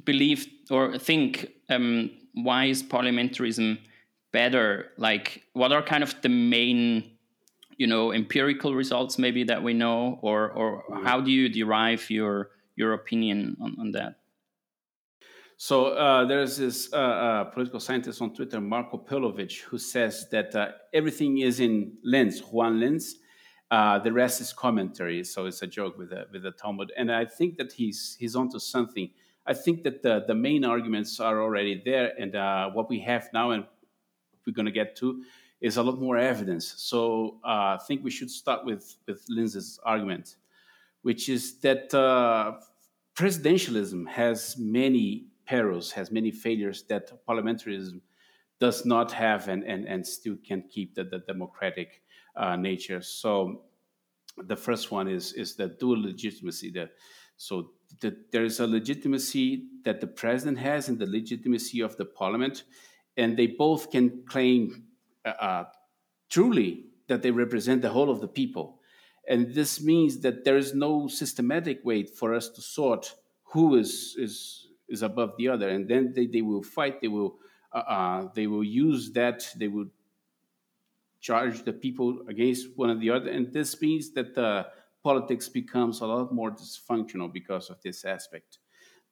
believe 0.04 0.46
or 0.70 0.98
think 0.98 1.52
um, 1.68 2.10
why 2.34 2.66
is 2.66 2.82
parliamentarism 2.82 3.78
better? 4.32 4.90
Like, 4.96 5.42
what 5.52 5.72
are 5.72 5.82
kind 5.82 6.02
of 6.02 6.14
the 6.22 6.28
main, 6.28 7.10
you 7.76 7.86
know, 7.86 8.12
empirical 8.12 8.74
results 8.74 9.18
maybe 9.18 9.44
that 9.44 9.62
we 9.62 9.74
know, 9.74 10.18
or 10.22 10.50
or 10.50 10.82
mm-hmm. 10.82 11.06
how 11.06 11.20
do 11.20 11.30
you 11.30 11.48
derive 11.48 12.08
your 12.10 12.50
your 12.76 12.92
opinion 12.92 13.56
on, 13.60 13.76
on 13.78 13.92
that? 13.92 14.16
So 15.56 15.86
uh, 15.86 16.24
there's 16.24 16.56
this 16.56 16.92
uh, 16.92 16.96
uh, 16.96 17.44
political 17.44 17.78
scientist 17.78 18.20
on 18.20 18.34
Twitter, 18.34 18.60
Marko 18.60 18.98
Pilovic, 18.98 19.62
who 19.62 19.78
says 19.78 20.28
that 20.30 20.54
uh, 20.54 20.72
everything 20.92 21.38
is 21.38 21.60
in 21.60 21.92
Linz, 22.02 22.40
Juan 22.40 22.80
Linz. 22.80 23.16
Uh, 23.74 23.98
the 23.98 24.12
rest 24.12 24.40
is 24.40 24.52
commentary. 24.52 25.24
So 25.24 25.46
it's 25.46 25.62
a 25.62 25.66
joke 25.66 25.98
with 25.98 26.10
the 26.10 26.26
with 26.32 26.44
the 26.44 26.52
Talmud, 26.52 26.92
and 26.96 27.10
I 27.10 27.24
think 27.24 27.56
that 27.56 27.72
he's 27.72 28.16
he's 28.20 28.36
onto 28.36 28.60
something. 28.60 29.10
I 29.52 29.54
think 29.64 29.82
that 29.82 30.00
the 30.00 30.24
the 30.30 30.34
main 30.48 30.64
arguments 30.64 31.18
are 31.18 31.42
already 31.42 31.82
there, 31.84 32.12
and 32.16 32.36
uh, 32.36 32.70
what 32.70 32.88
we 32.88 33.00
have 33.00 33.24
now, 33.32 33.50
and 33.50 33.64
we're 34.46 34.52
going 34.52 34.70
to 34.72 34.78
get 34.82 34.94
to, 35.00 35.24
is 35.60 35.76
a 35.76 35.82
lot 35.82 35.98
more 35.98 36.16
evidence. 36.16 36.66
So 36.76 37.40
I 37.42 37.78
think 37.86 38.04
we 38.04 38.12
should 38.12 38.30
start 38.30 38.64
with 38.64 38.84
with 39.08 39.24
Linz's 39.28 39.80
argument, 39.82 40.36
which 41.02 41.28
is 41.28 41.58
that 41.66 41.90
presidentialism 43.16 44.06
has 44.06 44.56
many 44.56 45.26
perils, 45.46 45.90
has 45.98 46.12
many 46.12 46.30
failures 46.30 46.84
that 46.90 47.26
parliamentarism 47.26 48.00
does 48.60 48.86
not 48.86 49.10
have 49.10 49.48
and, 49.48 49.64
and, 49.64 49.84
and 49.88 50.06
still 50.06 50.36
can 50.46 50.62
keep 50.70 50.94
the, 50.94 51.02
the 51.02 51.18
democratic 51.26 52.03
uh, 52.36 52.56
nature. 52.56 53.00
So 53.00 53.62
the 54.36 54.56
first 54.56 54.90
one 54.90 55.08
is, 55.08 55.32
is 55.32 55.54
the 55.56 55.68
dual 55.68 56.02
legitimacy. 56.02 56.70
The, 56.70 56.90
so 57.36 57.70
the, 58.00 58.16
there 58.32 58.44
is 58.44 58.60
a 58.60 58.66
legitimacy 58.66 59.64
that 59.84 60.00
the 60.00 60.06
president 60.06 60.58
has 60.58 60.88
and 60.88 60.98
the 60.98 61.06
legitimacy 61.06 61.80
of 61.80 61.96
the 61.96 62.04
parliament, 62.04 62.64
and 63.16 63.36
they 63.36 63.46
both 63.46 63.90
can 63.90 64.24
claim 64.26 64.84
uh, 65.24 65.28
uh 65.28 65.64
truly 66.30 66.86
that 67.06 67.22
they 67.22 67.30
represent 67.30 67.82
the 67.82 67.90
whole 67.90 68.10
of 68.10 68.20
the 68.20 68.28
people. 68.28 68.80
And 69.28 69.54
this 69.54 69.82
means 69.82 70.20
that 70.20 70.44
there 70.44 70.56
is 70.56 70.74
no 70.74 71.06
systematic 71.06 71.84
way 71.84 72.04
for 72.04 72.34
us 72.34 72.48
to 72.50 72.60
sort 72.60 73.14
who 73.44 73.76
is, 73.76 74.16
is 74.18 74.64
is 74.88 75.02
above 75.02 75.34
the 75.38 75.48
other, 75.48 75.68
and 75.68 75.88
then 75.88 76.12
they, 76.14 76.26
they 76.26 76.42
will 76.42 76.62
fight. 76.62 77.00
They 77.00 77.08
will 77.08 77.36
uh, 77.72 77.78
uh, 77.78 78.28
they 78.34 78.46
will 78.46 78.64
use 78.64 79.12
that. 79.12 79.46
They 79.56 79.68
will 79.68 79.86
charge 81.24 81.64
the 81.64 81.72
people 81.72 82.18
against 82.28 82.66
one 82.76 82.90
or 82.90 82.98
the 82.98 83.08
other, 83.08 83.30
and 83.30 83.50
this 83.50 83.80
means 83.80 84.12
that 84.12 84.34
the 84.34 84.66
politics 85.02 85.48
becomes 85.48 86.00
a 86.00 86.06
lot 86.06 86.34
more 86.34 86.50
dysfunctional 86.50 87.32
because 87.32 87.70
of 87.70 87.80
this 87.82 88.04
aspect. 88.04 88.58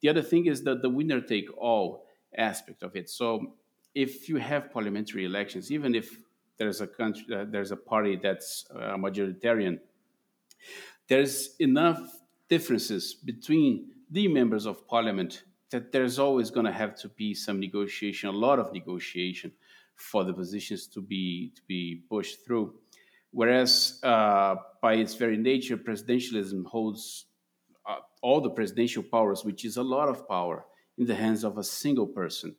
The 0.03 0.11
other 0.11 0.21
thing 0.21 0.45
is 0.45 0.63
that 0.65 0.83
the 0.83 0.91
winner 0.91 1.23
take 1.23 1.49
all 1.57 2.05
aspect 2.37 2.83
of 2.83 2.97
it. 2.97 3.09
So 3.09 3.55
if 3.95 4.29
you 4.29 4.37
have 4.37 4.71
parliamentary 4.71 5.25
elections, 5.25 5.73
even 5.73 5.95
if 5.95 6.09
there's 6.59 6.83
a 6.83 6.87
country, 6.87 7.25
uh, 7.35 7.47
there's 7.49 7.73
a 7.73 7.77
party 7.77 8.17
that's 8.23 8.67
uh, 8.75 8.97
majoritarian, 8.97 9.79
there's 11.09 11.57
enough 11.61 12.01
differences 12.51 13.15
between 13.15 13.91
the 14.11 14.29
members 14.29 14.67
of 14.67 14.87
parliament 14.87 15.45
that 15.71 15.93
there's 15.93 16.19
always 16.19 16.51
going 16.51 16.67
to 16.67 16.73
have 16.73 16.95
to 16.97 17.09
be 17.09 17.33
some 17.33 17.59
negotiation, 17.59 18.29
a 18.29 18.33
lot 18.33 18.59
of 18.59 18.71
negotiation 18.75 19.51
for 19.97 20.25
the 20.25 20.33
positions 20.33 20.87
to 20.89 21.01
be 21.01 21.53
to 21.55 21.63
be 21.67 22.03
pushed 22.09 22.45
through. 22.45 22.75
Whereas, 23.31 23.99
uh, 24.03 24.57
by 24.83 24.95
its 24.95 25.15
very 25.15 25.39
nature, 25.39 25.77
presidentialism 25.77 26.67
holds 26.67 27.27
uh, 27.89 27.97
all 28.21 28.41
the 28.41 28.51
presidential 28.51 29.03
powers, 29.03 29.45
which 29.45 29.65
is 29.65 29.79
a 29.79 29.83
lot 29.83 30.09
of 30.09 30.29
power, 30.29 30.67
in 30.99 31.07
the 31.07 31.15
hands 31.15 31.43
of 31.43 31.57
a 31.57 31.65
single 31.65 32.07
person. 32.07 32.55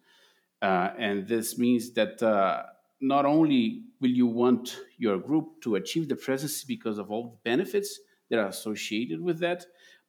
Uh, 0.62 0.90
and 0.98 1.28
this 1.28 1.58
means 1.58 1.92
that 1.94 2.22
uh, 2.24 2.64
not 3.02 3.26
only 3.26 3.84
will 4.00 4.10
you 4.10 4.26
want 4.26 4.80
your 4.98 5.20
group 5.20 5.62
to 5.62 5.76
achieve 5.76 6.08
the 6.08 6.16
presidency 6.16 6.66
because 6.68 6.98
of 6.98 7.12
all 7.12 7.24
the 7.24 7.50
benefits 7.50 8.00
that 8.30 8.40
are 8.40 8.48
associated 8.48 9.22
with 9.22 9.40
that, 9.40 9.66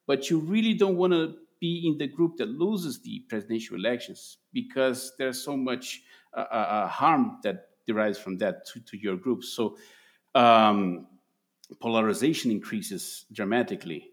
but 0.07 0.31
you 0.31 0.39
really 0.39 0.75
don't 0.75 0.97
want 0.97 1.13
to 1.13 1.35
be 1.61 1.87
in 1.87 1.99
the 1.99 2.07
group 2.07 2.37
that 2.37 2.49
loses 2.49 3.01
the 3.01 3.25
presidential 3.29 3.77
elections 3.77 4.39
because 4.53 5.13
there's 5.19 5.43
so 5.43 5.57
much 5.57 6.03
uh, 6.37 6.41
uh, 6.41 6.89
harm 6.89 7.39
that 7.43 7.69
derives 7.87 8.19
from 8.19 8.39
that 8.39 8.67
to, 8.67 8.81
to 8.81 8.97
your 8.97 9.17
group. 9.17 9.45
So 9.45 9.77
um, 10.35 11.07
polarization 11.81 12.51
increases 12.51 13.27
dramatically 13.33 14.11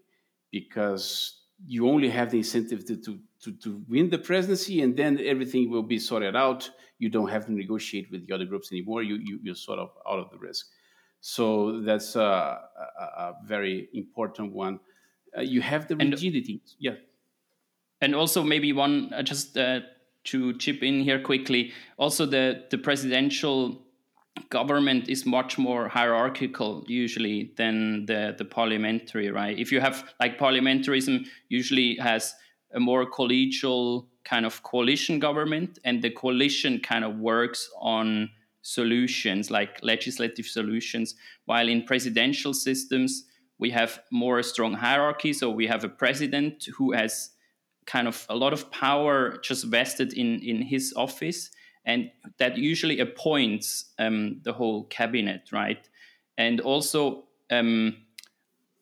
because 0.50 1.40
you 1.66 1.88
only 1.88 2.08
have 2.08 2.30
the 2.30 2.38
incentive 2.38 2.84
to, 2.86 2.96
to, 2.96 3.18
to, 3.42 3.52
to, 3.52 3.82
win 3.88 4.10
the 4.10 4.18
presidency 4.18 4.82
and 4.82 4.96
then 4.96 5.18
everything 5.24 5.70
will 5.70 5.82
be 5.82 5.98
sorted 5.98 6.36
out. 6.36 6.70
You 6.98 7.08
don't 7.08 7.28
have 7.28 7.46
to 7.46 7.52
negotiate 7.52 8.10
with 8.10 8.26
the 8.26 8.34
other 8.34 8.44
groups 8.44 8.72
anymore. 8.72 9.02
You, 9.02 9.16
you, 9.16 9.40
you're 9.42 9.54
sort 9.54 9.78
of 9.78 9.90
out 10.08 10.18
of 10.18 10.30
the 10.30 10.38
risk. 10.38 10.66
So 11.20 11.80
that's 11.82 12.16
a, 12.16 12.20
a, 12.20 13.04
a 13.16 13.34
very 13.44 13.88
important 13.94 14.52
one. 14.52 14.80
Uh, 15.36 15.42
you 15.42 15.60
have 15.60 15.88
the 15.88 15.96
rigidity. 15.96 16.52
And, 16.52 16.74
yeah 16.78 16.92
and 18.02 18.14
also 18.14 18.42
maybe 18.42 18.72
one 18.72 19.10
uh, 19.14 19.22
just 19.22 19.56
uh, 19.56 19.80
to 20.24 20.56
chip 20.58 20.82
in 20.82 21.02
here 21.02 21.20
quickly. 21.20 21.72
Also, 21.98 22.26
the 22.26 22.64
the 22.70 22.78
presidential 22.78 23.82
government 24.48 25.08
is 25.08 25.26
much 25.26 25.58
more 25.58 25.88
hierarchical 25.88 26.84
usually 26.86 27.52
than 27.56 28.06
the 28.06 28.34
the 28.36 28.44
parliamentary, 28.44 29.30
right? 29.30 29.58
If 29.58 29.72
you 29.72 29.80
have 29.80 30.12
like 30.20 30.38
parliamentarism, 30.38 31.26
usually 31.48 31.96
has 31.96 32.34
a 32.74 32.80
more 32.80 33.10
collegial 33.10 34.06
kind 34.24 34.46
of 34.46 34.62
coalition 34.62 35.18
government, 35.18 35.78
and 35.84 36.02
the 36.02 36.10
coalition 36.10 36.80
kind 36.80 37.04
of 37.04 37.16
works 37.16 37.70
on 37.80 38.30
solutions 38.62 39.50
like 39.50 39.80
legislative 39.82 40.46
solutions, 40.46 41.16
while 41.46 41.68
in 41.68 41.82
presidential 41.82 42.54
systems 42.54 43.24
we 43.58 43.70
have 43.70 44.00
more 44.10 44.42
strong 44.42 44.74
hierarchy. 44.74 45.32
So 45.32 45.50
we 45.50 45.66
have 45.66 45.84
a 45.84 45.88
president 45.88 46.66
who 46.76 46.92
has 46.92 47.30
kind 47.86 48.08
of 48.08 48.26
a 48.28 48.36
lot 48.36 48.52
of 48.52 48.70
power 48.70 49.38
just 49.38 49.64
vested 49.64 50.12
in 50.12 50.40
in 50.40 50.62
his 50.62 50.92
office 50.96 51.50
and 51.84 52.10
that 52.38 52.56
usually 52.56 53.00
appoints 53.00 53.92
um, 53.98 54.40
the 54.44 54.52
whole 54.52 54.84
cabinet 54.84 55.48
right? 55.52 55.88
And 56.38 56.60
also 56.60 57.24
um, 57.50 57.96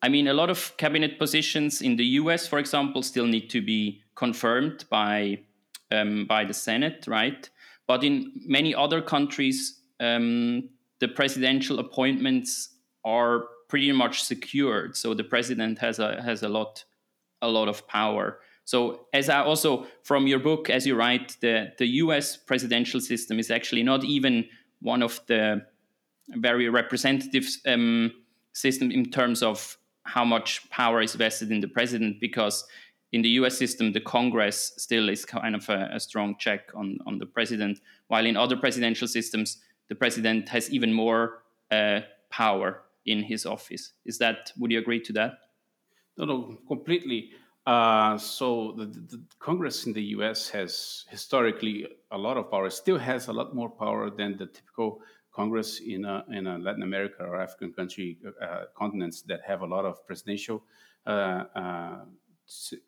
i 0.02 0.09
mean 0.09 0.28
a 0.28 0.35
lot 0.35 0.50
of 0.50 0.76
cabinet 0.76 1.19
positions 1.19 1.83
in 1.83 1.97
the 1.97 2.04
us 2.04 2.47
for 2.47 2.59
example 2.59 3.02
still 3.02 3.26
need 3.26 3.50
to 3.50 3.61
be 3.61 4.02
confirmed 4.14 4.85
by 4.90 5.38
um, 5.90 6.26
by 6.26 6.45
the 6.45 6.54
senate 6.54 7.07
right? 7.07 7.50
But 7.87 8.04
in 8.04 8.33
many 8.47 8.75
other 8.75 9.02
countries 9.02 9.80
um, 9.99 10.69
the 11.00 11.09
presidential 11.09 11.78
appointments 11.78 12.76
are 13.04 13.45
pretty 13.69 13.92
much 13.92 14.23
secured. 14.25 14.97
So 14.97 15.14
the 15.14 15.25
president 15.25 15.78
has 15.78 15.99
a 15.99 16.21
has 16.23 16.42
a 16.42 16.49
lot 16.49 16.85
a 17.40 17.49
lot 17.49 17.69
of 17.69 17.87
power 17.88 18.40
so, 18.71 19.09
as 19.12 19.29
I 19.29 19.43
also 19.43 19.89
from 20.05 20.29
your 20.29 20.39
book, 20.39 20.71
as 20.71 20.87
you 20.87 20.95
write, 20.95 21.37
the, 21.41 21.73
the 21.77 21.87
US 22.05 22.37
presidential 22.37 23.00
system 23.00 23.41
is 23.41 23.50
actually 23.50 23.83
not 23.83 24.05
even 24.05 24.45
one 24.81 25.03
of 25.03 25.19
the 25.27 25.67
very 26.37 26.69
representative 26.69 27.49
um, 27.67 28.12
system 28.53 28.93
in 28.93 29.11
terms 29.11 29.43
of 29.43 29.77
how 30.05 30.25
much 30.25 30.71
power 30.71 31.03
is 31.03 31.17
vested 31.17 31.50
in 31.50 31.61
the 31.61 31.67
president, 31.67 32.21
because 32.21 32.65
in 33.11 33.23
the 33.23 33.31
US 33.41 33.59
system, 33.59 33.93
the 33.93 34.00
Congress 34.00 34.73
still 34.77 35.09
is 35.09 35.25
kind 35.25 35.57
of 35.57 35.69
a, 35.69 35.89
a 35.95 35.99
strong 35.99 36.37
check 36.39 36.71
on, 36.73 36.97
on 37.07 37.19
the 37.19 37.27
president, 37.27 37.81
while 38.07 38.25
in 38.25 38.37
other 38.37 38.57
presidential 38.57 39.09
systems, 39.09 39.59
the 39.89 39.97
president 39.97 40.49
has 40.49 40.71
even 40.71 40.93
more 40.93 41.43
uh, 41.73 42.03
power 42.31 42.83
in 43.05 43.25
his 43.25 43.47
office. 43.47 43.95
Is 44.07 44.19
that, 44.19 44.53
would 44.57 44.71
you 44.71 44.79
agree 44.79 45.00
to 45.00 45.12
that? 45.15 45.33
No, 46.17 46.25
no, 46.25 46.59
completely. 46.69 47.31
Uh, 47.71 48.19
so 48.19 48.75
the, 48.77 48.87
the, 48.87 49.23
Congress 49.39 49.87
in 49.87 49.93
the 49.93 50.03
U.S. 50.19 50.49
has 50.49 51.05
historically 51.09 51.87
a 52.11 52.19
lot 52.19 52.37
of 52.37 52.50
power. 52.50 52.69
Still 52.69 52.99
has 52.99 53.29
a 53.29 53.33
lot 53.33 53.55
more 53.55 53.71
power 53.71 54.11
than 54.11 54.37
the 54.37 54.47
typical 54.47 55.00
Congress 55.33 55.79
in 55.79 56.05
a, 56.05 56.25
in 56.33 56.49
a 56.49 56.59
Latin 56.59 56.83
America 56.83 57.23
or 57.23 57.41
African 57.41 57.73
country 57.73 58.19
uh, 58.43 58.65
continents 58.77 59.23
that 59.23 59.43
have 59.47 59.62
a 59.62 59.67
lot 59.67 59.85
of 59.85 60.05
presidential 60.05 60.65
uh, 61.07 61.45
uh 61.55 61.99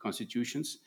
constitutions. 0.03 0.79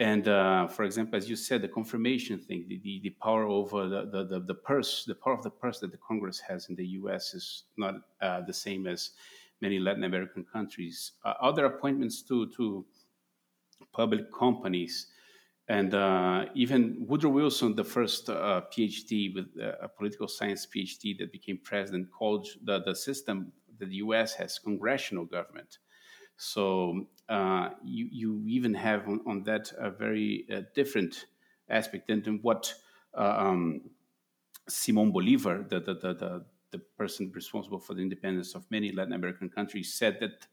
And 0.00 0.26
uh, 0.26 0.66
for 0.66 0.82
example, 0.82 1.16
as 1.16 1.30
you 1.30 1.36
said, 1.36 1.62
the 1.62 1.68
confirmation 1.68 2.40
thing, 2.40 2.64
the, 2.66 2.80
the, 2.82 3.00
the 3.04 3.10
power 3.10 3.44
over 3.44 3.88
the, 3.88 4.26
the, 4.28 4.40
the, 4.40 4.54
purse, 4.54 5.04
the 5.04 5.14
power 5.14 5.34
of 5.34 5.44
the 5.44 5.50
purse 5.50 5.78
that 5.78 5.92
the 5.92 5.98
Congress 5.98 6.40
has 6.40 6.68
in 6.68 6.74
the 6.74 6.86
US 7.00 7.32
is 7.32 7.62
not 7.76 7.94
the 8.20 8.52
same 8.52 8.88
as 8.88 9.10
many 9.60 9.78
Latin 9.78 10.02
American 10.02 10.44
countries. 10.52 11.12
Other 11.24 11.66
appointments 11.66 12.22
to, 12.22 12.50
to 12.56 12.84
public 13.92 14.32
companies, 14.32 15.08
and 15.68 15.94
uh, 15.94 16.46
even 16.54 17.04
Woodrow 17.08 17.30
Wilson, 17.30 17.74
the 17.74 17.84
first 17.84 18.30
uh, 18.30 18.62
PhD 18.72 19.34
with 19.34 19.46
uh, 19.60 19.72
a 19.82 19.88
political 19.88 20.28
science 20.28 20.66
PhD 20.66 21.18
that 21.18 21.32
became 21.32 21.58
president, 21.62 22.08
called 22.16 22.46
the, 22.62 22.80
the 22.82 22.94
system 22.94 23.52
that 23.78 23.88
the 23.88 23.96
US 23.96 24.34
has 24.34 24.58
congressional 24.58 25.24
government. 25.24 25.78
So 26.36 27.06
uh, 27.28 27.70
you, 27.84 28.08
you 28.12 28.44
even 28.46 28.74
have 28.74 29.08
on, 29.08 29.20
on 29.26 29.42
that 29.44 29.72
a 29.78 29.90
very 29.90 30.46
uh, 30.54 30.62
different 30.74 31.26
aspect 31.68 32.06
than, 32.08 32.22
than 32.22 32.38
what 32.42 32.72
uh, 33.16 33.34
um, 33.38 33.80
Simon 34.68 35.10
Bolivar, 35.10 35.64
the, 35.68 35.80
the, 35.80 35.94
the, 35.94 36.14
the, 36.14 36.44
the 36.72 36.78
person 36.98 37.32
responsible 37.34 37.80
for 37.80 37.94
the 37.94 38.02
independence 38.02 38.54
of 38.54 38.70
many 38.70 38.92
Latin 38.92 39.14
American 39.14 39.48
countries, 39.48 39.94
said 39.94 40.18
that 40.20 40.46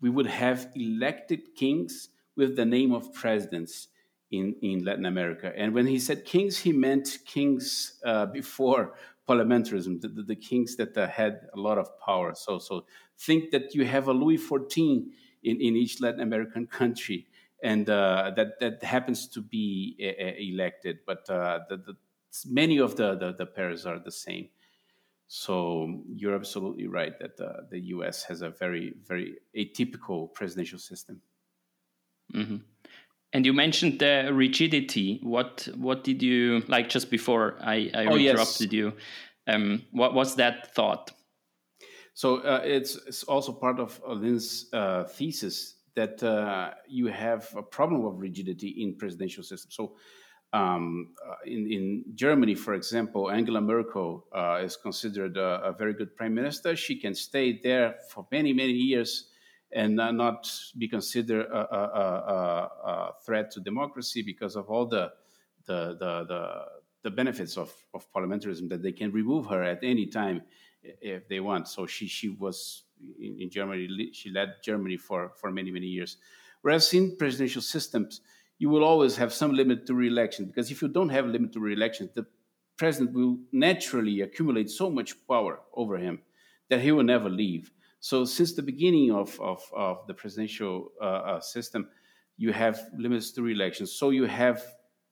we 0.00 0.10
would 0.10 0.26
have 0.26 0.68
elected 0.74 1.54
kings 1.56 2.08
with 2.38 2.56
the 2.56 2.64
name 2.64 2.94
of 2.94 3.12
presidents 3.12 3.88
in, 4.30 4.54
in 4.62 4.84
Latin 4.84 5.06
America. 5.06 5.52
And 5.56 5.74
when 5.74 5.86
he 5.86 5.98
said 5.98 6.24
kings, 6.24 6.58
he 6.58 6.72
meant 6.72 7.18
kings 7.26 7.98
uh, 8.04 8.26
before 8.26 8.94
parliamentarism, 9.28 10.00
the, 10.00 10.08
the, 10.08 10.22
the 10.22 10.36
kings 10.36 10.76
that 10.76 10.96
uh, 10.96 11.08
had 11.08 11.48
a 11.54 11.60
lot 11.60 11.78
of 11.78 11.98
power. 11.98 12.34
So, 12.34 12.58
so 12.58 12.86
think 13.18 13.50
that 13.50 13.74
you 13.74 13.84
have 13.84 14.06
a 14.08 14.12
Louis 14.12 14.38
XIV 14.38 15.08
in, 15.42 15.60
in 15.60 15.76
each 15.76 16.00
Latin 16.00 16.20
American 16.20 16.66
country, 16.66 17.26
and 17.62 17.90
uh, 17.90 18.30
that 18.36 18.60
that 18.60 18.82
happens 18.82 19.26
to 19.28 19.40
be 19.40 19.96
elected. 19.98 21.00
But 21.06 21.28
uh, 21.28 21.60
the, 21.68 21.76
the, 21.76 21.96
many 22.46 22.78
of 22.78 22.96
the, 22.96 23.16
the, 23.16 23.32
the 23.32 23.46
pairs 23.46 23.84
are 23.84 23.98
the 23.98 24.12
same. 24.12 24.48
So 25.26 26.02
you're 26.14 26.34
absolutely 26.34 26.86
right 26.86 27.18
that 27.18 27.40
uh, 27.40 27.62
the 27.70 27.80
U.S. 27.96 28.24
has 28.24 28.42
a 28.42 28.50
very 28.50 28.94
very 29.06 29.36
atypical 29.56 30.32
presidential 30.32 30.78
system. 30.78 31.20
Mm-hmm. 32.34 32.56
And 33.32 33.46
you 33.46 33.52
mentioned 33.52 33.98
the 33.98 34.30
rigidity. 34.32 35.20
What 35.22 35.68
what 35.76 36.02
did 36.02 36.22
you 36.22 36.62
like 36.66 36.88
just 36.88 37.10
before 37.10 37.56
I, 37.60 37.90
I 37.94 38.06
oh, 38.06 38.16
interrupted 38.16 38.72
yes. 38.72 38.78
you? 38.78 38.92
Um, 39.46 39.84
what 39.92 40.14
was 40.14 40.36
that 40.36 40.74
thought? 40.74 41.10
So 42.14 42.38
uh, 42.38 42.62
it's, 42.64 42.96
it's 43.06 43.22
also 43.22 43.52
part 43.52 43.78
of 43.78 44.00
Linz's 44.04 44.68
uh, 44.72 45.04
thesis 45.04 45.76
that 45.94 46.20
uh, 46.22 46.70
you 46.88 47.06
have 47.06 47.48
a 47.56 47.62
problem 47.62 48.04
of 48.04 48.18
rigidity 48.18 48.68
in 48.82 48.96
presidential 48.96 49.44
systems. 49.44 49.74
So 49.76 49.94
um, 50.52 51.14
uh, 51.24 51.34
in, 51.46 51.70
in 51.70 52.04
Germany, 52.14 52.54
for 52.54 52.74
example, 52.74 53.30
Angela 53.30 53.60
Merkel 53.60 54.26
uh, 54.34 54.60
is 54.64 54.76
considered 54.76 55.36
a, 55.36 55.60
a, 55.64 55.72
very 55.72 55.92
good 55.92 56.16
prime 56.16 56.34
minister. 56.34 56.74
She 56.74 56.98
can 56.98 57.14
stay 57.14 57.60
there 57.62 57.96
for 58.10 58.26
many, 58.32 58.52
many 58.52 58.72
years 58.72 59.28
and 59.72 59.96
not 59.96 60.50
be 60.76 60.88
considered 60.88 61.46
a, 61.46 61.74
a, 61.74 62.70
a, 62.84 63.12
threat 63.24 63.50
to 63.50 63.60
democracy 63.60 64.22
because 64.22 64.56
of 64.56 64.70
all 64.70 64.86
the, 64.86 65.12
the, 65.66 65.96
the, 65.98 66.24
the, 66.26 66.64
the 67.02 67.10
benefits 67.10 67.56
of, 67.56 67.72
of 67.94 68.10
parliamentarism 68.12 68.68
that 68.70 68.82
they 68.82 68.92
can 68.92 69.12
remove 69.12 69.46
her 69.46 69.62
at 69.62 69.80
any 69.82 70.06
time 70.06 70.42
if 70.82 71.28
they 71.28 71.40
want. 71.40 71.68
So 71.68 71.86
she 71.86 72.06
she 72.06 72.28
was 72.28 72.84
in, 73.20 73.36
in, 73.40 73.50
Germany. 73.50 74.10
She 74.12 74.30
led 74.30 74.54
Germany 74.62 74.96
for 74.96 75.32
for 75.40 75.50
many 75.50 75.70
many 75.70 75.86
years. 75.86 76.16
Whereas 76.62 76.92
in 76.92 77.16
presidential 77.16 77.62
systems, 77.62 78.20
you 78.58 78.68
will 78.68 78.84
always 78.84 79.16
have 79.16 79.32
some 79.32 79.52
limit 79.52 79.86
to 79.86 79.94
re-election 79.94 80.46
because 80.46 80.70
if 80.70 80.82
you 80.82 80.88
don't 80.88 81.10
have 81.10 81.26
a 81.26 81.28
limit 81.28 81.52
to 81.52 81.60
re-election, 81.60 82.10
the 82.14 82.26
president 82.76 83.12
will 83.12 83.38
naturally 83.52 84.20
accumulate 84.20 84.70
so 84.70 84.90
much 84.90 85.14
power 85.26 85.60
over 85.74 85.98
him 85.98 86.20
that 86.68 86.80
he 86.80 86.92
will 86.92 87.04
never 87.04 87.28
leave. 87.28 87.70
So 88.00 88.24
since 88.24 88.54
the 88.54 88.62
beginning 88.62 89.12
of 89.12 89.38
of, 89.40 89.62
of 89.74 90.06
the 90.06 90.14
presidential 90.14 90.92
uh, 91.00 91.04
uh, 91.04 91.40
system, 91.40 91.88
you 92.36 92.52
have 92.52 92.80
limits 92.96 93.32
to 93.32 93.42
re-election. 93.42 93.86
So 93.86 94.10
you 94.10 94.26
have 94.26 94.62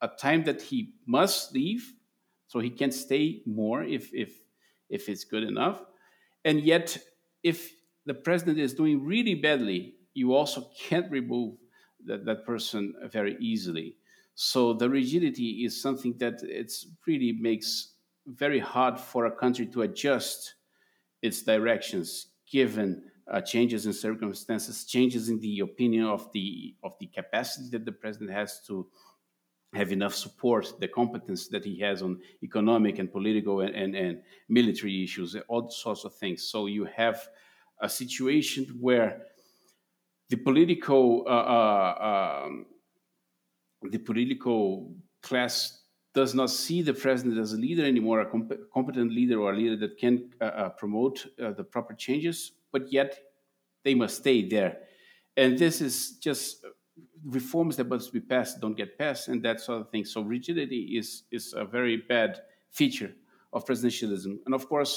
a 0.00 0.08
time 0.08 0.44
that 0.44 0.62
he 0.62 0.92
must 1.06 1.52
leave, 1.52 1.92
so 2.46 2.60
he 2.60 2.70
can 2.70 2.92
stay 2.92 3.42
more 3.46 3.82
if 3.82 4.12
if 4.14 4.40
if 4.88 5.08
it's 5.08 5.24
good 5.24 5.42
enough. 5.42 5.82
And 6.44 6.60
yet, 6.60 6.96
if 7.42 7.72
the 8.04 8.14
president 8.14 8.58
is 8.58 8.72
doing 8.72 9.04
really 9.04 9.34
badly, 9.34 9.96
you 10.14 10.34
also 10.34 10.70
can't 10.78 11.10
remove 11.10 11.56
that, 12.04 12.24
that 12.24 12.46
person 12.46 12.94
very 13.10 13.36
easily. 13.40 13.96
So 14.36 14.74
the 14.74 14.88
rigidity 14.88 15.64
is 15.64 15.80
something 15.80 16.16
that 16.18 16.40
it's 16.42 16.86
really 17.06 17.32
makes 17.32 17.94
very 18.26 18.60
hard 18.60 19.00
for 19.00 19.26
a 19.26 19.34
country 19.34 19.66
to 19.66 19.82
adjust 19.82 20.54
its 21.22 21.42
directions 21.42 22.28
given 22.50 23.02
uh, 23.30 23.40
changes 23.40 23.86
in 23.86 23.92
circumstances, 23.92 24.84
changes 24.84 25.28
in 25.28 25.40
the 25.40 25.60
opinion 25.60 26.04
of 26.04 26.30
the 26.32 26.74
of 26.82 26.92
the 27.00 27.06
capacity 27.06 27.68
that 27.70 27.84
the 27.84 27.92
president 27.92 28.30
has 28.30 28.60
to 28.66 28.86
have 29.74 29.92
enough 29.92 30.14
support, 30.14 30.72
the 30.80 30.88
competence 30.88 31.48
that 31.48 31.64
he 31.64 31.78
has 31.80 32.02
on 32.02 32.20
economic 32.42 32.98
and 32.98 33.12
political 33.12 33.60
and, 33.60 33.74
and, 33.74 33.94
and 33.94 34.22
military 34.48 35.02
issues, 35.02 35.36
all 35.48 35.68
sorts 35.68 36.04
of 36.04 36.14
things. 36.14 36.44
So 36.44 36.66
you 36.66 36.84
have 36.96 37.28
a 37.80 37.88
situation 37.88 38.64
where 38.80 39.22
the 40.28 40.36
political 40.36 41.24
uh, 41.26 41.30
uh, 41.30 42.42
um, 42.46 42.66
the 43.82 43.98
political 43.98 44.94
class 45.22 45.82
does 46.16 46.34
not 46.34 46.48
see 46.48 46.80
the 46.80 46.94
president 46.94 47.36
as 47.38 47.52
a 47.52 47.58
leader 47.58 47.84
anymore, 47.84 48.20
a 48.22 48.26
comp- 48.26 48.70
competent 48.72 49.12
leader 49.12 49.38
or 49.38 49.52
a 49.52 49.56
leader 49.56 49.76
that 49.76 49.98
can 49.98 50.14
uh, 50.40 50.44
uh 50.44 50.68
promote 50.70 51.26
uh, 51.26 51.52
the 51.52 51.62
proper 51.62 51.94
changes, 51.94 52.52
but 52.72 52.90
yet 52.90 53.10
they 53.84 53.94
must 53.94 54.16
stay 54.16 54.48
there. 54.48 54.72
And 55.36 55.58
this 55.58 55.82
is 55.82 56.12
just 56.28 56.64
reforms 57.38 57.76
that 57.76 57.88
must 57.88 58.12
be 58.12 58.20
passed 58.20 58.60
don't 58.60 58.76
get 58.82 58.98
passed 58.98 59.28
and 59.28 59.42
that 59.42 59.60
sort 59.60 59.80
of 59.82 59.90
thing. 59.90 60.04
So 60.06 60.22
rigidity 60.22 60.82
is 61.00 61.08
is 61.30 61.54
a 61.64 61.64
very 61.76 61.96
bad 62.14 62.30
feature 62.70 63.12
of 63.52 63.66
presidentialism. 63.66 64.32
And 64.46 64.54
of 64.54 64.64
course, 64.72 64.92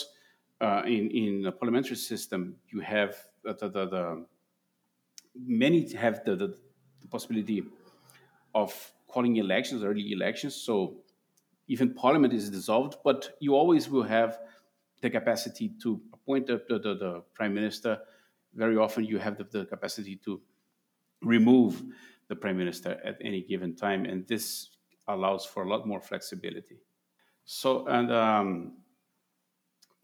uh, 0.62 0.82
in 0.86 1.04
in 1.22 1.46
a 1.46 1.52
parliamentary 1.52 1.98
system, 1.98 2.40
you 2.72 2.80
have 2.96 3.12
the, 3.44 3.54
the, 3.62 3.68
the, 3.76 3.86
the 3.96 4.26
many 5.36 5.80
have 6.06 6.24
the, 6.26 6.36
the, 6.36 6.50
possibility 7.10 7.64
of 8.54 8.72
calling 9.08 9.38
elections, 9.38 9.84
early 9.84 10.12
elections. 10.12 10.54
So 10.68 10.74
even 11.70 11.94
parliament 11.94 12.34
is 12.34 12.50
dissolved, 12.50 12.98
but 13.04 13.38
you 13.40 13.56
always 13.56 13.88
will 13.90 14.04
have 14.04 14.40
the 15.02 15.10
capacity 15.10 15.72
to 15.82 16.02
appoint 16.12 16.48
the, 16.48 16.62
the, 16.68 16.80
the 16.80 17.24
prime 17.34 17.54
minister. 17.54 18.00
Very 18.54 18.76
often, 18.76 19.06
you 19.06 19.20
have 19.20 19.38
the, 19.38 19.44
the 19.46 19.66
capacity 19.66 20.18
to 20.26 20.42
remove 21.22 21.82
the 22.28 22.36
prime 22.36 22.58
minister 22.58 23.00
at 23.06 23.18
any 23.24 23.42
given 23.42 23.76
time, 23.76 24.06
and 24.06 24.28
this 24.28 24.70
allows 25.08 25.46
for 25.46 25.64
a 25.64 25.70
lot 25.70 25.88
more 25.88 26.02
flexibility. 26.02 26.80
So, 27.46 27.88
and 27.88 28.12
um, 28.12 28.74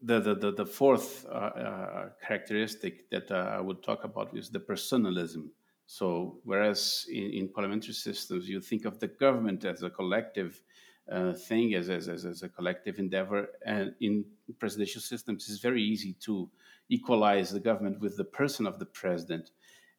the, 0.00 0.20
the, 0.20 0.34
the, 0.36 0.52
the, 0.52 0.66
fourth 0.66 1.26
uh, 1.26 1.34
uh, 1.34 2.08
characteristic 2.26 3.10
that 3.10 3.30
uh, 3.30 3.56
I 3.58 3.60
would 3.60 3.82
talk 3.82 4.04
about 4.04 4.36
is 4.36 4.50
the 4.50 4.60
personalism. 4.60 5.50
So, 5.86 6.38
whereas 6.44 7.06
in, 7.08 7.30
in, 7.32 7.48
parliamentary 7.48 7.94
systems, 7.94 8.48
you 8.48 8.60
think 8.60 8.84
of 8.84 8.98
the 8.98 9.06
government 9.06 9.64
as 9.64 9.82
a 9.82 9.90
collective 9.90 10.62
uh, 11.10 11.32
thing, 11.32 11.74
as, 11.74 11.88
as, 11.88 12.08
as, 12.08 12.42
a 12.42 12.48
collective 12.48 12.98
endeavor, 12.98 13.48
and 13.64 13.94
in 14.00 14.24
presidential 14.58 15.00
systems, 15.00 15.48
it's 15.48 15.60
very 15.60 15.82
easy 15.82 16.14
to 16.20 16.50
equalize 16.88 17.50
the 17.50 17.60
government 17.60 18.00
with 18.00 18.16
the 18.16 18.24
person 18.24 18.66
of 18.66 18.78
the 18.78 18.86
president 18.86 19.50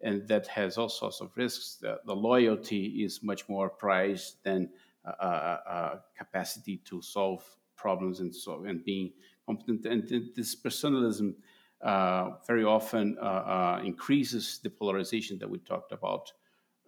and 0.02 0.28
that 0.28 0.48
has 0.48 0.78
all 0.78 0.90
sorts 0.90 1.22
of 1.22 1.32
risks. 1.36 1.78
The, 1.82 2.00
the 2.06 2.16
loyalty 2.16 3.04
is 3.04 3.24
much 3.24 3.48
more 3.50 3.70
prized 3.70 4.38
than 4.44 4.70
uh, 5.06 5.12
uh, 5.20 5.58
uh, 5.68 5.96
capacity 6.18 6.78
to 6.86 7.02
solve 7.02 7.44
problems 7.76 8.20
and 8.20 8.34
so 8.34 8.66
and 8.66 8.84
being 8.84 9.12
competent. 9.46 9.86
And 9.86 10.32
this 10.36 10.56
personalism 10.56 11.36
uh, 11.82 12.32
very 12.46 12.64
often 12.64 13.18
uh, 13.22 13.26
uh, 13.26 13.82
increases 13.84 14.60
the 14.64 14.70
polarization 14.70 15.40
that 15.40 15.50
we 15.50 15.60
talked 15.60 15.92
about 15.92 16.32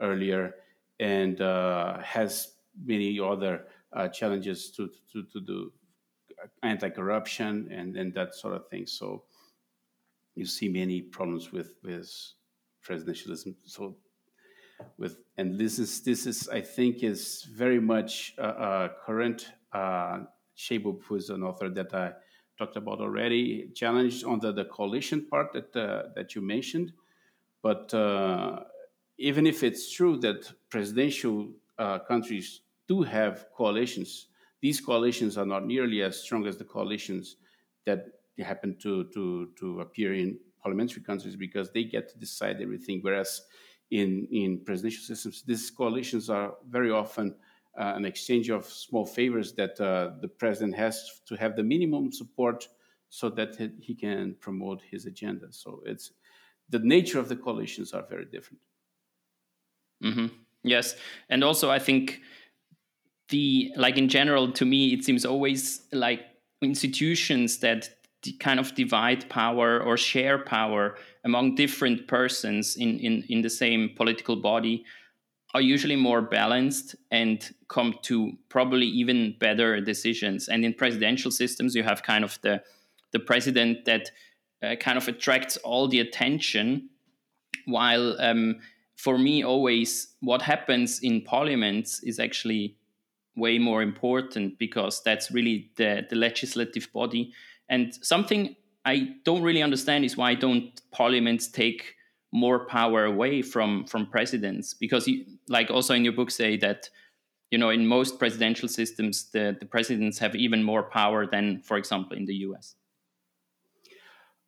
earlier, 0.02 0.56
and 1.00 1.40
has 1.40 2.54
many 2.86 3.20
other 3.20 3.66
challenges 4.14 4.72
to 4.72 4.90
to, 5.12 5.24
to 5.34 5.42
do 5.42 5.72
anti-corruption 6.64 7.70
and, 7.72 7.98
and 7.98 8.14
that 8.14 8.34
sort 8.36 8.56
of 8.56 8.68
thing. 8.70 8.86
So 8.86 9.24
you 10.36 10.46
see 10.46 10.70
many 10.70 11.02
problems 11.02 11.52
with 11.52 11.74
with 11.84 12.10
presidentialism. 12.88 13.56
So 13.66 13.98
with 14.98 15.18
and 15.38 15.60
this 15.60 15.80
is 15.80 16.02
this 16.02 16.26
is 16.26 16.48
I 16.50 16.62
think 16.62 17.04
is 17.04 17.44
very 17.44 17.80
much 17.80 18.36
uh, 18.38 18.42
uh, 18.42 18.90
current. 19.06 19.52
Uh, 19.72 20.20
Cheibub, 20.58 21.02
who 21.04 21.16
is 21.16 21.30
an 21.30 21.42
author 21.42 21.70
that 21.70 21.94
I 21.94 22.12
talked 22.58 22.76
about 22.76 23.00
already, 23.00 23.70
challenged 23.74 24.26
on 24.26 24.40
the, 24.40 24.52
the 24.52 24.66
coalition 24.66 25.26
part 25.26 25.54
that 25.54 25.74
uh, 25.76 26.10
that 26.16 26.36
you 26.36 26.42
mentioned. 26.42 26.92
But 27.62 27.94
uh, 27.94 28.64
even 29.18 29.48
if 29.48 29.64
it's 29.64 29.92
true 29.92 30.18
that 30.20 30.52
presidential 30.70 31.50
uh, 31.78 32.00
countries 32.00 32.62
do 32.90 33.04
have 33.04 33.46
coalitions, 33.56 34.28
these 34.62 34.82
coalitions 34.82 35.38
are 35.38 35.46
not 35.46 35.66
nearly 35.66 36.02
as 36.02 36.22
strong 36.22 36.46
as 36.46 36.58
the 36.58 36.66
coalitions 36.66 37.38
that 37.86 38.08
happen 38.40 38.76
to, 38.82 39.06
to, 39.14 39.50
to 39.58 39.80
appear 39.80 40.14
in 40.14 40.38
parliamentary 40.62 41.02
countries 41.02 41.36
because 41.36 41.72
they 41.72 41.84
get 41.84 42.10
to 42.10 42.18
decide 42.18 42.58
everything. 42.62 43.00
Whereas 43.02 43.44
in, 43.92 44.28
in 44.32 44.66
presidential 44.66 45.04
systems, 45.04 45.44
these 45.44 45.70
coalitions 45.72 46.30
are 46.30 46.56
very 46.68 46.92
often 46.92 47.36
uh, 47.80 47.94
an 47.96 48.06
exchange 48.06 48.50
of 48.50 48.66
small 48.66 49.06
favors 49.06 49.54
that 49.54 49.80
uh, 49.80 50.12
the 50.20 50.28
president 50.28 50.76
has 50.76 51.22
to 51.28 51.36
have 51.36 51.56
the 51.56 51.64
minimum 51.64 52.12
support 52.12 52.68
so 53.10 53.30
that 53.30 53.56
he 53.80 53.96
can 53.96 54.36
promote 54.40 54.82
his 54.90 55.06
agenda. 55.06 55.48
So 55.52 55.82
it's 55.86 56.12
the 56.70 56.80
nature 56.80 57.20
of 57.20 57.30
the 57.30 57.36
coalitions 57.36 57.94
are 57.94 58.06
very 58.10 58.26
different. 58.26 58.62
Mm-hmm. 60.04 60.28
Yes, 60.64 60.96
and 61.30 61.44
also 61.44 61.72
I 61.72 61.80
think 61.80 62.22
the 63.30 63.72
like 63.76 63.98
in 63.98 64.10
general 64.10 64.52
to 64.52 64.66
me 64.66 64.94
it 64.94 65.04
seems 65.04 65.26
always 65.26 65.82
like 65.92 66.22
institutions 66.62 67.60
that 67.60 67.90
kind 68.40 68.60
of 68.60 68.76
divide 68.76 69.30
power 69.30 69.80
or 69.82 69.96
share 69.96 70.38
power 70.38 70.98
among 71.24 71.56
different 71.56 72.08
persons 72.08 72.76
in, 72.76 73.00
in, 73.00 73.24
in 73.30 73.42
the 73.42 73.50
same 73.50 73.92
political 73.96 74.36
body 74.36 74.84
are 75.54 75.62
usually 75.62 75.96
more 75.96 76.22
balanced 76.22 76.96
and 77.12 77.54
come 77.70 77.96
to 78.04 78.34
probably 78.50 78.86
even 78.86 79.36
better 79.40 79.82
decisions. 79.82 80.48
And 80.48 80.64
in 80.64 80.74
presidential 80.74 81.32
systems, 81.32 81.76
you 81.76 81.84
have 81.84 82.04
kind 82.04 82.24
of 82.24 82.38
the 82.42 82.62
the 83.12 83.20
president 83.20 83.86
that 83.86 84.12
uh, 84.62 84.76
kind 84.76 84.96
of 84.96 85.08
attracts 85.08 85.58
all 85.58 85.88
the 85.88 86.00
attention, 86.00 86.90
while 87.66 88.22
um, 88.22 88.60
for 88.98 89.18
me, 89.18 89.44
always 89.44 90.14
what 90.20 90.44
happens 90.44 91.00
in 91.02 91.22
parliaments 91.22 92.04
is 92.04 92.20
actually 92.20 92.76
way 93.36 93.58
more 93.58 93.82
important 93.82 94.60
because 94.60 95.02
that's 95.04 95.32
really 95.32 95.72
the, 95.78 96.06
the 96.10 96.16
legislative 96.16 96.88
body. 96.94 97.34
And 97.70 97.94
something 98.02 98.56
I 98.86 99.16
don't 99.24 99.44
really 99.44 99.62
understand 99.62 100.06
is 100.06 100.18
why 100.18 100.36
don't 100.36 100.82
parliaments 100.92 101.48
take 101.48 101.96
more 102.32 102.66
power 102.66 103.06
away 103.06 103.42
from 103.42 103.86
from 103.86 104.08
presidents? 104.08 104.74
Because 104.74 105.08
you, 105.08 105.26
like 105.48 105.70
also 105.72 105.94
in 105.94 106.04
your 106.04 106.14
book 106.14 106.32
say 106.32 106.58
that 106.58 106.90
you 107.52 107.58
know 107.58 107.70
in 107.70 107.86
most 107.86 108.20
presidential 108.20 108.68
systems 108.68 109.30
the, 109.32 109.58
the 109.60 109.66
presidents 109.66 110.20
have 110.20 110.36
even 110.36 110.64
more 110.64 110.84
power 110.84 111.26
than 111.26 111.62
for 111.62 111.78
example 111.78 112.16
in 112.18 112.26
the 112.26 112.36
US. 112.36 112.76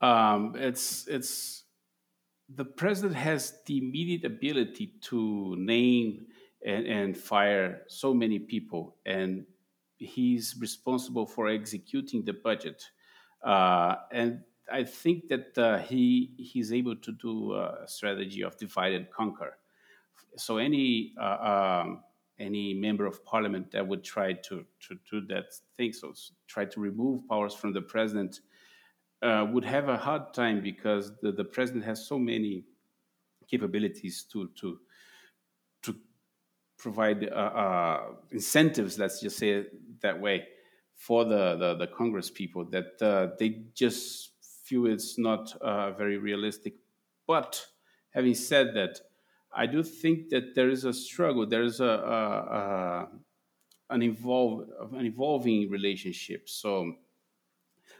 Um, 0.01 0.55
it's 0.55 1.07
it's 1.07 1.63
the 2.53 2.65
president 2.65 3.15
has 3.15 3.59
the 3.65 3.77
immediate 3.77 4.25
ability 4.25 4.93
to 5.01 5.55
name 5.57 6.25
and, 6.65 6.85
and 6.85 7.17
fire 7.17 7.81
so 7.87 8.13
many 8.13 8.39
people, 8.39 8.95
and 9.05 9.45
he's 9.97 10.55
responsible 10.59 11.25
for 11.25 11.47
executing 11.47 12.23
the 12.23 12.33
budget. 12.33 12.83
Uh, 13.43 13.95
and 14.11 14.41
I 14.71 14.83
think 14.83 15.27
that 15.29 15.57
uh, 15.57 15.79
he 15.79 16.33
he's 16.37 16.71
able 16.71 16.95
to 16.95 17.11
do 17.11 17.53
a 17.53 17.83
strategy 17.87 18.43
of 18.43 18.57
divide 18.57 18.93
and 18.93 19.09
conquer. 19.09 19.57
So 20.37 20.57
any 20.57 21.13
uh, 21.19 21.81
um, 21.83 22.03
any 22.39 22.73
member 22.73 23.05
of 23.05 23.23
parliament 23.25 23.71
that 23.71 23.87
would 23.87 24.03
try 24.03 24.33
to 24.33 24.65
to 24.87 24.99
do 25.09 25.21
that 25.27 25.53
thing, 25.77 25.93
so 25.93 26.13
try 26.47 26.65
to 26.65 26.79
remove 26.79 27.27
powers 27.27 27.53
from 27.53 27.73
the 27.73 27.81
president, 27.81 28.41
uh, 29.21 29.45
would 29.51 29.65
have 29.65 29.89
a 29.89 29.97
hard 29.97 30.33
time 30.33 30.61
because 30.61 31.11
the, 31.21 31.31
the 31.31 31.43
president 31.43 31.83
has 31.85 32.07
so 32.07 32.17
many 32.17 32.63
capabilities 33.47 34.23
to 34.31 34.49
to 34.55 34.79
to 34.89 34.90
provide 36.81 37.29
uh, 37.29 37.35
uh, 37.65 38.15
incentives. 38.31 38.97
Let's 38.97 39.21
just 39.21 39.37
say 39.37 39.49
it 39.51 40.01
that 40.01 40.19
way 40.19 40.47
for 40.95 41.23
the 41.25 41.55
the, 41.55 41.75
the 41.75 41.87
Congress 41.87 42.29
people 42.29 42.65
that 42.65 43.01
uh, 43.01 43.35
they 43.39 43.49
just 43.73 44.31
feel 44.65 44.87
it's 44.87 45.17
not 45.17 45.55
uh, 45.61 45.91
very 45.91 46.17
realistic. 46.17 46.75
But 47.27 47.67
having 48.09 48.33
said 48.33 48.73
that, 48.75 48.99
I 49.53 49.65
do 49.67 49.83
think 49.83 50.29
that 50.29 50.55
there 50.55 50.69
is 50.69 50.85
a 50.85 50.93
struggle. 50.93 51.45
There 51.45 51.63
is 51.63 51.79
a, 51.79 51.85
a, 51.85 52.21
a 52.59 53.09
an 53.89 54.01
evolve 54.03 54.69
an 54.93 55.05
evolving 55.05 55.69
relationship. 55.69 56.49
So 56.49 56.95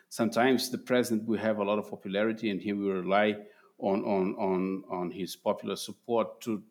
sometimes 0.10 0.70
the 0.70 0.78
president 0.78 1.28
will 1.28 1.40
have 1.40 1.58
a 1.58 1.64
lot 1.64 1.80
of 1.80 1.90
popularity 1.90 2.50
and 2.50 2.62
he 2.62 2.74
will 2.74 2.94
rely 2.94 3.38
on, 3.80 4.04
on, 4.04 4.36
on, 4.36 4.84
on 4.90 5.12
his 5.12 5.36
popular 5.36 5.76
support 5.76 6.42
to, 6.42 6.64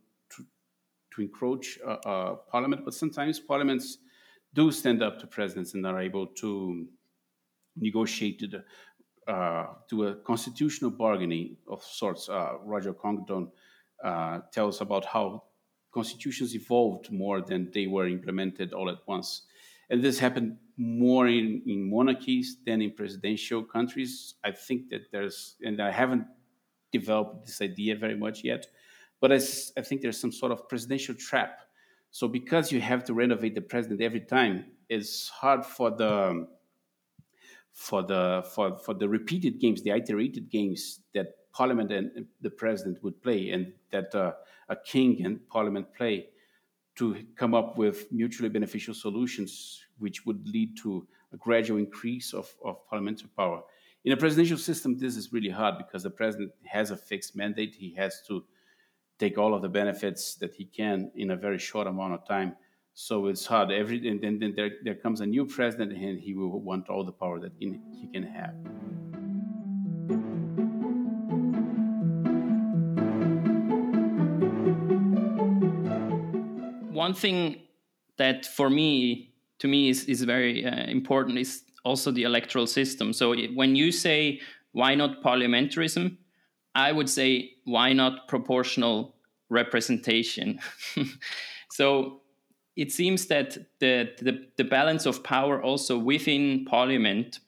to, 1.15 1.23
encroach 1.23 1.79
uh, 1.87 1.91
uh, 1.91 2.35
parliament. 2.51 2.85
But 2.85 2.95
sometimes 2.95 3.39
parliaments 3.39 3.99
do 4.55 4.71
stand 4.71 5.03
up 5.03 5.19
to 5.21 5.27
presidents 5.27 5.75
and 5.75 5.87
are 5.87 6.01
able 6.01 6.27
to 6.27 6.87
negotiate 7.77 8.41
to, 8.41 8.65
uh, 9.29 9.67
a 10.03 10.15
constitutional 10.25 10.91
bargaining 10.91 11.57
of 11.69 11.83
sorts. 11.83 12.29
Uh, 12.29 12.55
Roger 12.65 12.93
Congleton 12.93 13.51
uh, 14.05 14.41
tells 14.53 14.81
about 14.81 15.05
how 15.05 15.45
constitutions 15.93 16.55
evolved 16.55 17.11
more 17.13 17.41
than 17.41 17.71
they 17.73 17.87
were 17.87 18.07
implemented 18.07 18.73
all 18.73 18.89
at 18.89 18.99
once. 19.07 19.43
And 19.91 20.03
this 20.03 20.19
happened 20.19 20.57
more 20.77 21.27
in, 21.27 21.63
in 21.67 21.91
monarchies 21.91 22.57
than 22.65 22.81
in 22.81 22.93
presidential 22.93 23.63
countries. 23.65 24.35
I 24.45 24.53
think 24.53 24.89
that 24.91 25.11
there's, 25.11 25.57
and 25.63 25.83
I 25.83 25.91
haven't 25.91 26.27
developed 26.93 27.47
this 27.47 27.61
idea 27.61 27.97
very 27.97 28.17
much 28.17 28.45
yet, 28.45 28.67
but 29.21 29.33
I, 29.33 29.37
I 29.77 29.83
think 29.83 30.01
there's 30.01 30.21
some 30.21 30.33
sort 30.33 30.53
of 30.53 30.69
presidential 30.69 31.15
trap. 31.15 31.61
So 32.11 32.27
because 32.27 32.73
you 32.73 32.81
have 32.81 33.05
to 33.05 33.15
renovate 33.15 33.55
the 33.55 33.61
president 33.61 34.01
every 34.01 34.21
time, 34.21 34.67
it's 34.89 35.29
hard 35.29 35.65
for 35.65 35.91
the 35.91 36.47
for 37.73 38.03
the 38.03 38.45
for, 38.55 38.77
for 38.79 38.95
the 38.95 39.09
repeated 39.09 39.61
games, 39.61 39.83
the 39.83 39.91
iterated 39.91 40.51
games 40.51 41.01
that 41.15 41.29
parliament 41.53 41.93
and 41.93 42.27
the 42.41 42.51
president 42.51 43.03
would 43.03 43.23
play, 43.23 43.51
and 43.51 43.73
that 43.91 44.15
uh, 44.15 44.33
a 44.69 44.77
king 44.77 45.25
and 45.25 45.47
parliament 45.49 45.87
play 45.97 46.29
to 46.97 47.25
come 47.37 47.55
up 47.55 47.79
with 47.79 48.11
mutually 48.13 48.49
beneficial 48.49 48.95
solutions 48.95 49.85
which 49.99 50.27
would 50.27 50.47
lead 50.49 50.77
to 50.77 51.07
a 51.33 51.37
gradual 51.37 51.79
increase 51.79 52.35
of, 52.35 52.53
of 52.65 52.85
parliamentary 52.89 53.31
power. 53.37 53.63
In 54.05 54.13
a 54.13 54.17
presidential 54.17 54.59
system, 54.59 54.99
this 54.99 55.17
is 55.17 55.33
really 55.33 55.51
hard 55.51 55.77
because 55.79 56.03
the 56.03 56.11
president 56.11 56.53
has 56.65 56.91
a 56.91 56.97
fixed 56.97 57.37
mandate. 57.37 57.75
He 57.75 57.95
has 57.95 58.23
to 58.29 58.45
take 59.21 59.37
all 59.37 59.55
of 59.55 59.61
the 59.61 59.69
benefits 59.69 60.35
that 60.37 60.55
he 60.55 60.65
can 60.65 61.11
in 61.15 61.31
a 61.31 61.37
very 61.37 61.59
short 61.59 61.87
amount 61.87 62.15
of 62.15 62.27
time. 62.27 62.57
So 62.95 63.27
it's 63.27 63.47
hard. 63.47 63.71
Every 63.71 64.09
and 64.09 64.21
then, 64.21 64.39
then 64.39 64.55
there, 64.57 64.71
there 64.83 64.95
comes 64.95 65.21
a 65.21 65.27
new 65.27 65.45
president, 65.47 65.93
and 65.93 66.19
he 66.19 66.35
will 66.35 66.59
want 66.61 66.89
all 66.89 67.05
the 67.05 67.13
power 67.13 67.39
that 67.39 67.53
he, 67.59 67.79
he 67.93 68.07
can 68.09 68.25
have. 68.25 68.55
One 76.93 77.15
thing 77.15 77.57
that 78.17 78.47
for 78.47 78.69
me 78.69 79.33
to 79.61 79.69
me 79.69 79.91
is, 79.91 80.05
is 80.05 80.23
very 80.23 80.65
uh, 80.67 80.87
important 80.87 81.39
is 81.39 81.63
also 81.85 82.11
the 82.11 82.25
electoral 82.25 82.67
system. 82.67 83.13
So 83.13 83.35
when 83.55 83.77
you 83.77 83.93
say 83.93 84.41
why 84.73 84.95
not 84.95 85.23
parliamentarism, 85.23 86.17
I 86.75 86.93
would 86.93 87.09
say 87.09 87.53
why 87.65 87.93
not 87.93 88.29
proportional 88.29 89.17
representation. 89.49 90.61
so 91.71 92.21
it 92.77 92.93
seems 92.93 93.27
that 93.27 93.59
the, 93.81 94.11
the, 94.21 94.47
the 94.57 94.65
balance 94.65 95.07
of 95.07 95.23
power 95.23 95.63
also 95.63 95.99
within 95.99 96.65
parliament 96.65 97.41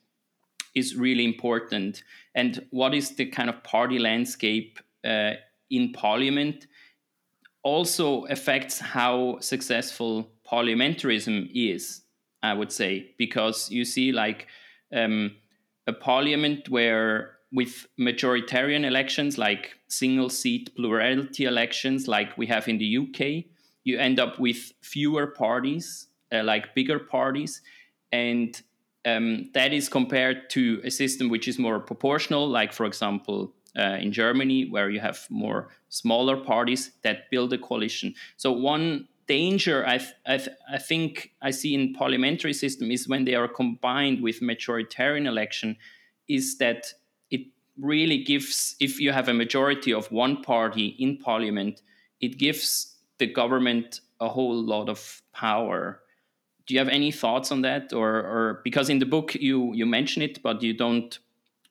is 0.75 0.95
really 0.95 1.23
important. 1.23 2.03
And 2.35 2.65
what 2.71 2.93
is 2.93 3.15
the 3.15 3.25
kind 3.25 3.49
of 3.49 3.63
party 3.63 3.99
landscape 3.99 4.79
uh, 5.05 5.33
in 5.69 5.93
parliament 5.93 6.67
also 7.63 8.25
affects 8.25 8.79
how 8.79 9.39
successful 9.39 10.29
parliamentarism 10.49 11.49
is. 11.53 12.01
I 12.41 12.53
would 12.53 12.73
say, 12.73 13.11
because 13.17 13.71
you 13.71 13.85
see 13.85 14.11
like 14.11 14.47
um, 14.93 15.37
a 15.87 15.93
parliament 15.93 16.67
where 16.67 17.32
with 17.53 17.85
majoritarian 17.99 18.83
elections, 18.83 19.37
like 19.37 19.75
single 19.87 20.29
seat 20.29 20.75
plurality 20.75 21.45
elections, 21.45 22.07
like 22.07 22.35
we 22.37 22.47
have 22.47 22.67
in 22.67 22.79
the 22.79 22.97
UK, 22.97 23.45
you 23.83 23.99
end 23.99 24.19
up 24.19 24.39
with 24.39 24.73
fewer 24.81 25.27
parties, 25.27 26.07
uh, 26.33 26.43
like 26.43 26.73
bigger 26.73 26.97
parties, 26.97 27.61
and 28.11 28.61
um, 29.05 29.49
that 29.53 29.71
is 29.71 29.87
compared 29.87 30.49
to 30.49 30.81
a 30.83 30.89
system 30.89 31.29
which 31.29 31.47
is 31.47 31.59
more 31.59 31.79
proportional, 31.79 32.47
like 32.47 32.73
for 32.73 32.85
example 32.85 33.53
uh, 33.77 33.97
in 34.01 34.11
Germany, 34.11 34.69
where 34.69 34.89
you 34.89 34.99
have 34.99 35.27
more 35.29 35.69
smaller 35.89 36.37
parties 36.37 36.91
that 37.03 37.29
build 37.29 37.53
a 37.53 37.57
coalition. 37.57 38.15
So 38.37 38.51
one 38.51 39.07
danger 39.27 39.85
I, 39.85 39.97
th- 39.97 40.13
I, 40.25 40.37
th- 40.37 40.57
I, 40.71 40.77
think 40.77 41.31
I 41.41 41.51
see 41.51 41.73
in 41.73 41.93
parliamentary 41.93 42.53
system 42.53 42.91
is 42.91 43.07
when 43.07 43.25
they 43.25 43.35
are 43.35 43.47
combined 43.47 44.21
with 44.21 44.41
majoritarian 44.41 45.27
election 45.27 45.77
is 46.27 46.57
that 46.57 46.93
really 47.79 48.23
gives 48.23 48.75
if 48.79 48.99
you 48.99 49.11
have 49.11 49.27
a 49.27 49.33
majority 49.33 49.93
of 49.93 50.11
one 50.11 50.41
party 50.43 50.95
in 50.99 51.17
parliament 51.17 51.81
it 52.23 52.37
gives 52.37 52.95
the 53.17 53.27
government 53.27 53.99
a 54.21 54.29
whole 54.29 54.55
lot 54.55 54.89
of 54.89 55.21
power. 55.33 55.99
Do 56.65 56.73
you 56.73 56.79
have 56.79 56.87
any 56.87 57.11
thoughts 57.11 57.51
on 57.51 57.61
that, 57.63 57.91
or, 57.91 58.09
or 58.15 58.61
because 58.63 58.89
in 58.89 58.99
the 58.99 59.05
book 59.05 59.35
you 59.35 59.73
you 59.73 59.85
mention 59.85 60.21
it, 60.21 60.41
but 60.41 60.63
you 60.63 60.73
don't 60.73 61.19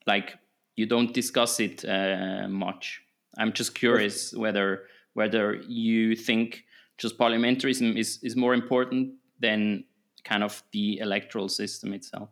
like 0.07 0.37
you 0.77 0.87
don't 0.87 1.15
discuss 1.15 1.59
it 1.61 1.85
uh, 1.85 2.47
much? 2.49 3.01
I'm 3.39 3.53
just 3.53 3.75
curious 3.75 4.35
whether 4.35 4.83
whether 5.15 5.55
you 5.67 6.15
think 6.15 6.65
just 6.99 7.17
parliamentarism 7.17 7.97
is 7.97 8.19
is 8.23 8.37
more 8.37 8.53
important 8.53 9.15
than 9.41 9.85
kind 10.25 10.45
of 10.45 10.63
the 10.73 10.99
electoral 10.99 11.49
system 11.49 11.95
itself. 11.95 12.29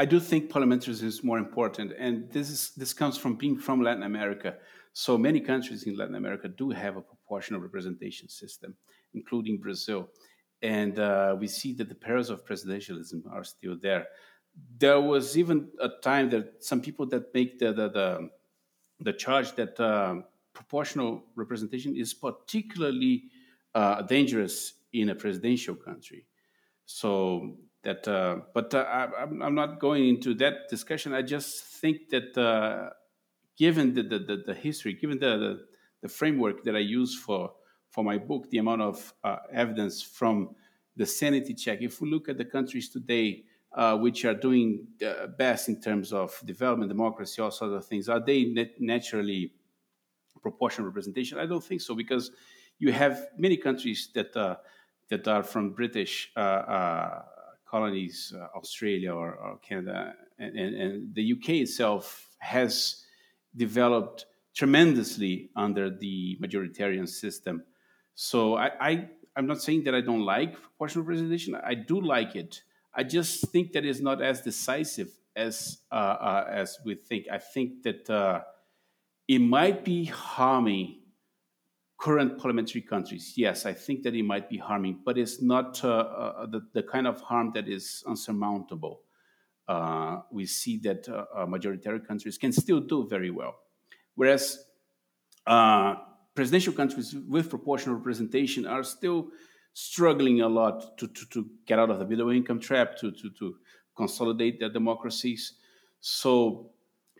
I 0.00 0.06
do 0.06 0.18
think 0.18 0.50
parliamentarism 0.50 1.02
is 1.02 1.22
more 1.22 1.36
important, 1.36 1.92
and 1.98 2.32
this 2.32 2.48
is 2.48 2.70
this 2.74 2.94
comes 2.94 3.18
from 3.18 3.34
being 3.34 3.58
from 3.58 3.82
Latin 3.82 4.02
America. 4.02 4.54
So 4.94 5.18
many 5.18 5.40
countries 5.40 5.82
in 5.82 5.94
Latin 5.94 6.14
America 6.14 6.48
do 6.48 6.70
have 6.70 6.96
a 6.96 7.02
proportional 7.02 7.60
representation 7.60 8.26
system, 8.30 8.74
including 9.12 9.58
Brazil, 9.58 10.08
and 10.62 10.98
uh, 10.98 11.36
we 11.38 11.46
see 11.48 11.74
that 11.74 11.90
the 11.90 11.94
perils 11.94 12.30
of 12.30 12.46
presidentialism 12.46 13.30
are 13.30 13.44
still 13.44 13.76
there. 13.78 14.06
There 14.78 15.02
was 15.02 15.36
even 15.36 15.68
a 15.78 15.90
time 16.02 16.30
that 16.30 16.64
some 16.64 16.80
people 16.80 17.04
that 17.08 17.34
make 17.34 17.58
the 17.58 17.70
the 17.74 17.88
the, 17.90 18.30
the 19.00 19.12
charge 19.12 19.54
that 19.56 19.78
uh, 19.78 20.14
proportional 20.54 21.24
representation 21.36 21.94
is 21.94 22.14
particularly 22.14 23.24
uh, 23.74 24.00
dangerous 24.00 24.72
in 24.94 25.10
a 25.10 25.14
presidential 25.14 25.74
country. 25.74 26.24
So 26.86 27.58
that 27.82 28.06
uh, 28.06 28.36
but 28.54 28.74
uh, 28.74 28.78
I, 28.78 29.22
am 29.22 29.54
not 29.54 29.80
going 29.80 30.08
into 30.08 30.34
that 30.34 30.68
discussion. 30.68 31.14
I 31.14 31.22
just 31.22 31.64
think 31.64 32.10
that 32.10 32.36
uh, 32.36 32.90
given 33.56 33.94
the, 33.94 34.02
the, 34.02 34.42
the, 34.46 34.54
history 34.54 34.94
given 34.94 35.18
the, 35.18 35.36
the, 35.38 35.60
the, 36.02 36.08
framework 36.08 36.62
that 36.64 36.74
i 36.74 36.78
use 36.78 37.14
for 37.14 37.52
for 37.90 38.02
my 38.04 38.16
book 38.16 38.48
the 38.50 38.58
amount 38.58 38.80
of 38.80 39.12
uh, 39.24 39.36
evidence 39.52 40.00
from 40.02 40.54
the 40.96 41.04
sanity 41.04 41.52
check 41.52 41.78
if 41.82 42.00
we 42.00 42.10
look 42.10 42.28
at 42.28 42.38
the 42.38 42.44
countries 42.44 42.88
today 42.88 43.44
uh, 43.74 43.96
which 43.96 44.24
are 44.24 44.34
doing 44.34 44.86
best 45.36 45.68
in 45.68 45.80
terms 45.80 46.12
of 46.12 46.40
development 46.46 46.88
democracy 46.88 47.42
all 47.42 47.50
sorts 47.50 47.74
of 47.74 47.86
things 47.86 48.08
are 48.08 48.24
they 48.24 48.44
nat- 48.44 48.80
naturally 48.80 49.52
proportional 50.40 50.86
representation? 50.86 51.38
I 51.38 51.46
don't 51.46 51.62
think 51.62 51.80
so 51.80 51.94
because 51.94 52.30
you 52.78 52.92
have 52.92 53.26
many 53.36 53.56
countries 53.56 54.10
that 54.14 54.36
uh, 54.36 54.56
that 55.08 55.26
are 55.26 55.42
from 55.42 55.72
british 55.72 56.32
colonies, 57.70 58.32
uh, 58.36 58.46
Australia 58.56 59.12
or, 59.12 59.34
or 59.34 59.58
Canada, 59.58 60.14
and, 60.38 60.58
and, 60.58 60.74
and, 60.74 61.14
the 61.14 61.32
UK 61.32 61.48
itself 61.64 62.28
has 62.38 63.04
developed 63.54 64.26
tremendously 64.54 65.50
under 65.54 65.88
the 65.88 66.36
majoritarian 66.42 67.08
system. 67.08 67.62
So 68.14 68.56
I, 68.56 68.70
I, 68.80 69.08
am 69.36 69.46
not 69.46 69.62
saying 69.62 69.84
that 69.84 69.94
I 69.94 70.00
don't 70.00 70.24
like 70.24 70.60
proportional 70.60 71.04
representation. 71.04 71.54
I 71.54 71.74
do 71.74 72.00
like 72.00 72.34
it. 72.34 72.62
I 72.94 73.04
just 73.04 73.48
think 73.48 73.72
that 73.72 73.84
it's 73.84 74.00
not 74.00 74.20
as 74.20 74.40
decisive 74.40 75.10
as 75.36 75.78
uh, 75.92 75.94
uh, 75.94 76.44
as 76.50 76.78
we 76.84 76.96
think. 76.96 77.26
I 77.30 77.38
think 77.38 77.84
that 77.84 78.10
uh, 78.10 78.40
it 79.28 79.38
might 79.38 79.84
be 79.84 80.06
harming 80.06 80.99
current 82.00 82.38
parliamentary 82.38 82.80
countries, 82.80 83.34
yes, 83.36 83.66
I 83.66 83.74
think 83.74 84.02
that 84.04 84.14
it 84.14 84.24
might 84.24 84.48
be 84.48 84.56
harming, 84.56 85.00
but 85.04 85.18
it's 85.18 85.42
not 85.42 85.84
uh, 85.84 85.88
uh, 85.88 86.46
the, 86.46 86.62
the, 86.72 86.82
kind 86.82 87.06
of 87.06 87.20
harm 87.20 87.52
that 87.54 87.68
is 87.68 88.02
unsurmountable. 88.06 89.00
Uh, 89.68 90.20
we 90.32 90.46
see 90.46 90.78
that 90.78 91.08
uh, 91.08 91.26
uh 91.36 91.46
majoritarian 91.46 92.04
countries 92.04 92.38
can 92.38 92.52
still 92.52 92.80
do 92.80 93.06
very 93.06 93.30
well. 93.30 93.54
Whereas 94.14 94.64
uh, 95.46 95.96
presidential 96.34 96.72
countries 96.72 97.14
with 97.28 97.50
proportional 97.50 97.96
representation 97.96 98.66
are 98.66 98.82
still 98.82 99.28
struggling 99.74 100.40
a 100.40 100.48
lot 100.48 100.96
to, 100.98 101.06
to, 101.06 101.26
to 101.26 101.46
get 101.66 101.78
out 101.78 101.90
of 101.90 101.98
the 101.98 102.06
middle 102.06 102.30
income 102.30 102.60
trap, 102.60 102.96
to, 102.96 103.12
to, 103.12 103.30
to 103.38 103.56
consolidate 103.94 104.58
their 104.58 104.70
democracies. 104.70 105.54
So 106.00 106.70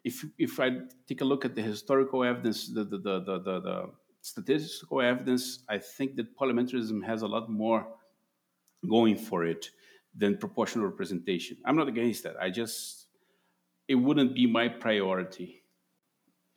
if, 0.05 0.25
if 0.38 0.59
I 0.59 0.71
take 1.07 1.21
a 1.21 1.25
look 1.25 1.45
at 1.45 1.55
the 1.55 1.62
historical 1.62 2.25
evidence, 2.25 2.69
the, 2.69 2.85
the, 2.85 2.99
the, 2.99 3.21
the, 3.21 3.61
the 3.61 3.90
statistical 4.22 5.00
evidence, 5.00 5.64
I 5.68 5.78
think 5.78 6.16
that 6.16 6.37
parliamentarism 6.37 7.04
has 7.04 7.22
a 7.22 7.26
lot 7.26 7.50
more 7.50 7.87
going 8.88 9.16
for 9.16 9.44
it 9.44 9.70
than 10.16 10.37
proportional 10.37 10.87
representation. 10.87 11.56
I'm 11.64 11.76
not 11.76 11.88
against 11.88 12.22
that. 12.24 12.37
I 12.40 12.50
just, 12.50 13.06
it 13.88 13.94
wouldn't 13.94 14.35
be 14.35 14.46
my 14.46 14.68
priority. 14.68 15.62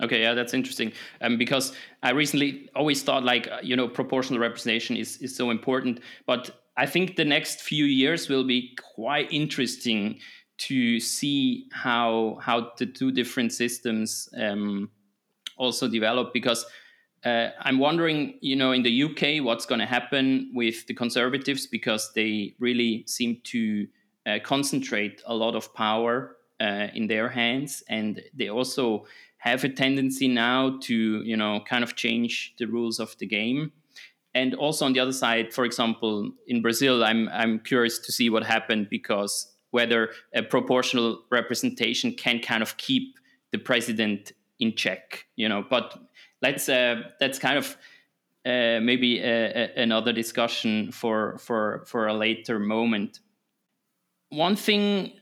Okay, 0.01 0.21
yeah, 0.21 0.33
that's 0.33 0.53
interesting. 0.53 0.91
Um, 1.21 1.37
because 1.37 1.73
I 2.01 2.11
recently 2.11 2.69
always 2.75 3.03
thought 3.03 3.23
like 3.23 3.47
uh, 3.47 3.59
you 3.61 3.75
know 3.75 3.87
proportional 3.87 4.39
representation 4.39 4.97
is 4.97 5.17
is 5.17 5.35
so 5.35 5.51
important, 5.51 6.01
but 6.25 6.63
I 6.75 6.87
think 6.87 7.15
the 7.15 7.23
next 7.23 7.61
few 7.61 7.85
years 7.85 8.27
will 8.27 8.43
be 8.43 8.75
quite 8.95 9.31
interesting 9.31 10.19
to 10.57 10.99
see 10.99 11.69
how 11.71 12.39
how 12.41 12.71
the 12.77 12.87
two 12.87 13.11
different 13.11 13.53
systems 13.53 14.27
um, 14.37 14.89
also 15.57 15.87
develop 15.87 16.33
because 16.33 16.65
uh, 17.25 17.49
I'm 17.61 17.79
wondering, 17.79 18.37
you 18.41 18.55
know, 18.55 18.71
in 18.71 18.83
the 18.83 19.03
UK, 19.03 19.43
what's 19.43 19.65
going 19.65 19.79
to 19.79 19.85
happen 19.85 20.51
with 20.53 20.87
the 20.87 20.93
Conservatives 20.93 21.67
because 21.67 22.11
they 22.13 22.55
really 22.59 23.03
seem 23.07 23.39
to 23.45 23.87
uh, 24.25 24.39
concentrate 24.43 25.21
a 25.25 25.33
lot 25.33 25.55
of 25.55 25.73
power 25.73 26.37
uh, 26.59 26.87
in 26.93 27.07
their 27.07 27.29
hands, 27.29 27.83
and 27.89 28.21
they 28.33 28.49
also 28.49 29.05
have 29.37 29.63
a 29.63 29.69
tendency 29.69 30.27
now 30.27 30.77
to, 30.81 31.21
you 31.23 31.35
know, 31.35 31.61
kind 31.67 31.83
of 31.83 31.95
change 31.95 32.53
the 32.57 32.65
rules 32.65 32.99
of 32.99 33.17
the 33.17 33.25
game. 33.25 33.71
And 34.35 34.55
also 34.55 34.85
on 34.85 34.93
the 34.93 34.99
other 34.99 35.11
side, 35.11 35.53
for 35.53 35.65
example, 35.65 36.31
in 36.47 36.61
Brazil, 36.61 37.03
I'm 37.03 37.29
I'm 37.29 37.59
curious 37.59 37.99
to 37.99 38.11
see 38.11 38.29
what 38.29 38.43
happened 38.43 38.89
because 38.89 39.53
whether 39.71 40.09
a 40.33 40.43
proportional 40.43 41.23
representation 41.29 42.13
can 42.13 42.39
kind 42.39 42.63
of 42.63 42.77
keep 42.77 43.17
the 43.51 43.57
president 43.57 44.31
in 44.59 44.75
check, 44.75 45.25
you 45.35 45.49
know, 45.49 45.63
but 45.69 45.99
let's 46.43 46.69
uh, 46.69 47.03
that's 47.19 47.39
kind 47.39 47.57
of 47.57 47.75
uh, 48.45 48.79
maybe 48.81 49.19
a, 49.19 49.63
a, 49.63 49.81
another 49.81 50.13
discussion 50.13 50.91
for 50.91 51.37
for 51.39 51.83
for 51.87 52.07
a 52.07 52.13
later 52.13 52.59
moment. 52.59 53.21
One 54.29 54.55
thing 54.55 55.13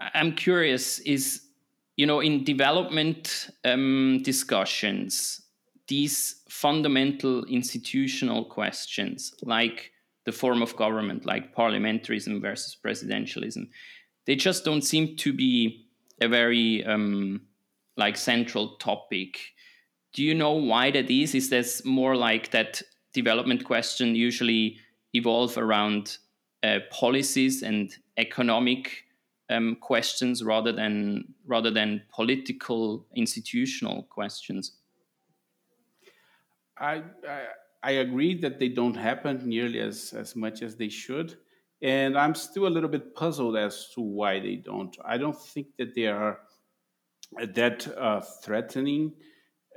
I'm 0.00 0.34
curious 0.34 0.98
is, 1.00 1.42
you 1.96 2.06
know, 2.06 2.20
in 2.20 2.44
development 2.44 3.50
um, 3.64 4.20
discussions, 4.22 5.42
these 5.88 6.42
fundamental 6.48 7.44
institutional 7.44 8.44
questions, 8.44 9.34
like 9.42 9.92
the 10.24 10.32
form 10.32 10.62
of 10.62 10.76
government, 10.76 11.26
like 11.26 11.54
parliamentarism 11.54 12.40
versus 12.40 12.76
presidentialism, 12.82 13.68
they 14.26 14.36
just 14.36 14.64
don't 14.64 14.82
seem 14.82 15.16
to 15.16 15.32
be 15.32 15.86
a 16.20 16.28
very 16.28 16.84
um, 16.84 17.42
like 17.96 18.16
central 18.16 18.76
topic 18.76 19.52
do 20.12 20.22
you 20.24 20.34
know 20.34 20.52
why 20.52 20.90
that 20.90 21.10
is? 21.10 21.34
Is 21.34 21.50
this 21.50 21.84
more 21.84 22.16
like 22.16 22.50
that 22.50 22.82
development 23.12 23.64
question 23.64 24.14
usually 24.14 24.78
evolve 25.14 25.56
around 25.56 26.18
uh, 26.62 26.78
policies 26.90 27.62
and 27.62 27.94
economic 28.16 29.04
um, 29.48 29.76
questions 29.80 30.44
rather 30.44 30.72
than 30.72 31.34
rather 31.46 31.70
than 31.70 32.02
political 32.14 33.06
institutional 33.14 34.04
questions? 34.04 34.72
I, 36.78 37.02
I, 37.28 37.42
I 37.82 37.90
agree 37.92 38.40
that 38.40 38.58
they 38.58 38.68
don't 38.68 38.96
happen 38.96 39.48
nearly 39.48 39.80
as 39.80 40.12
as 40.12 40.36
much 40.36 40.62
as 40.62 40.76
they 40.76 40.88
should, 40.88 41.36
and 41.82 42.16
I'm 42.16 42.34
still 42.34 42.66
a 42.66 42.72
little 42.74 42.88
bit 42.88 43.14
puzzled 43.14 43.56
as 43.56 43.88
to 43.94 44.00
why 44.00 44.38
they 44.40 44.56
don't. 44.56 44.96
I 45.04 45.18
don't 45.18 45.38
think 45.38 45.68
that 45.78 45.94
they 45.94 46.06
are 46.06 46.40
that 47.54 47.86
uh, 47.96 48.20
threatening 48.20 49.12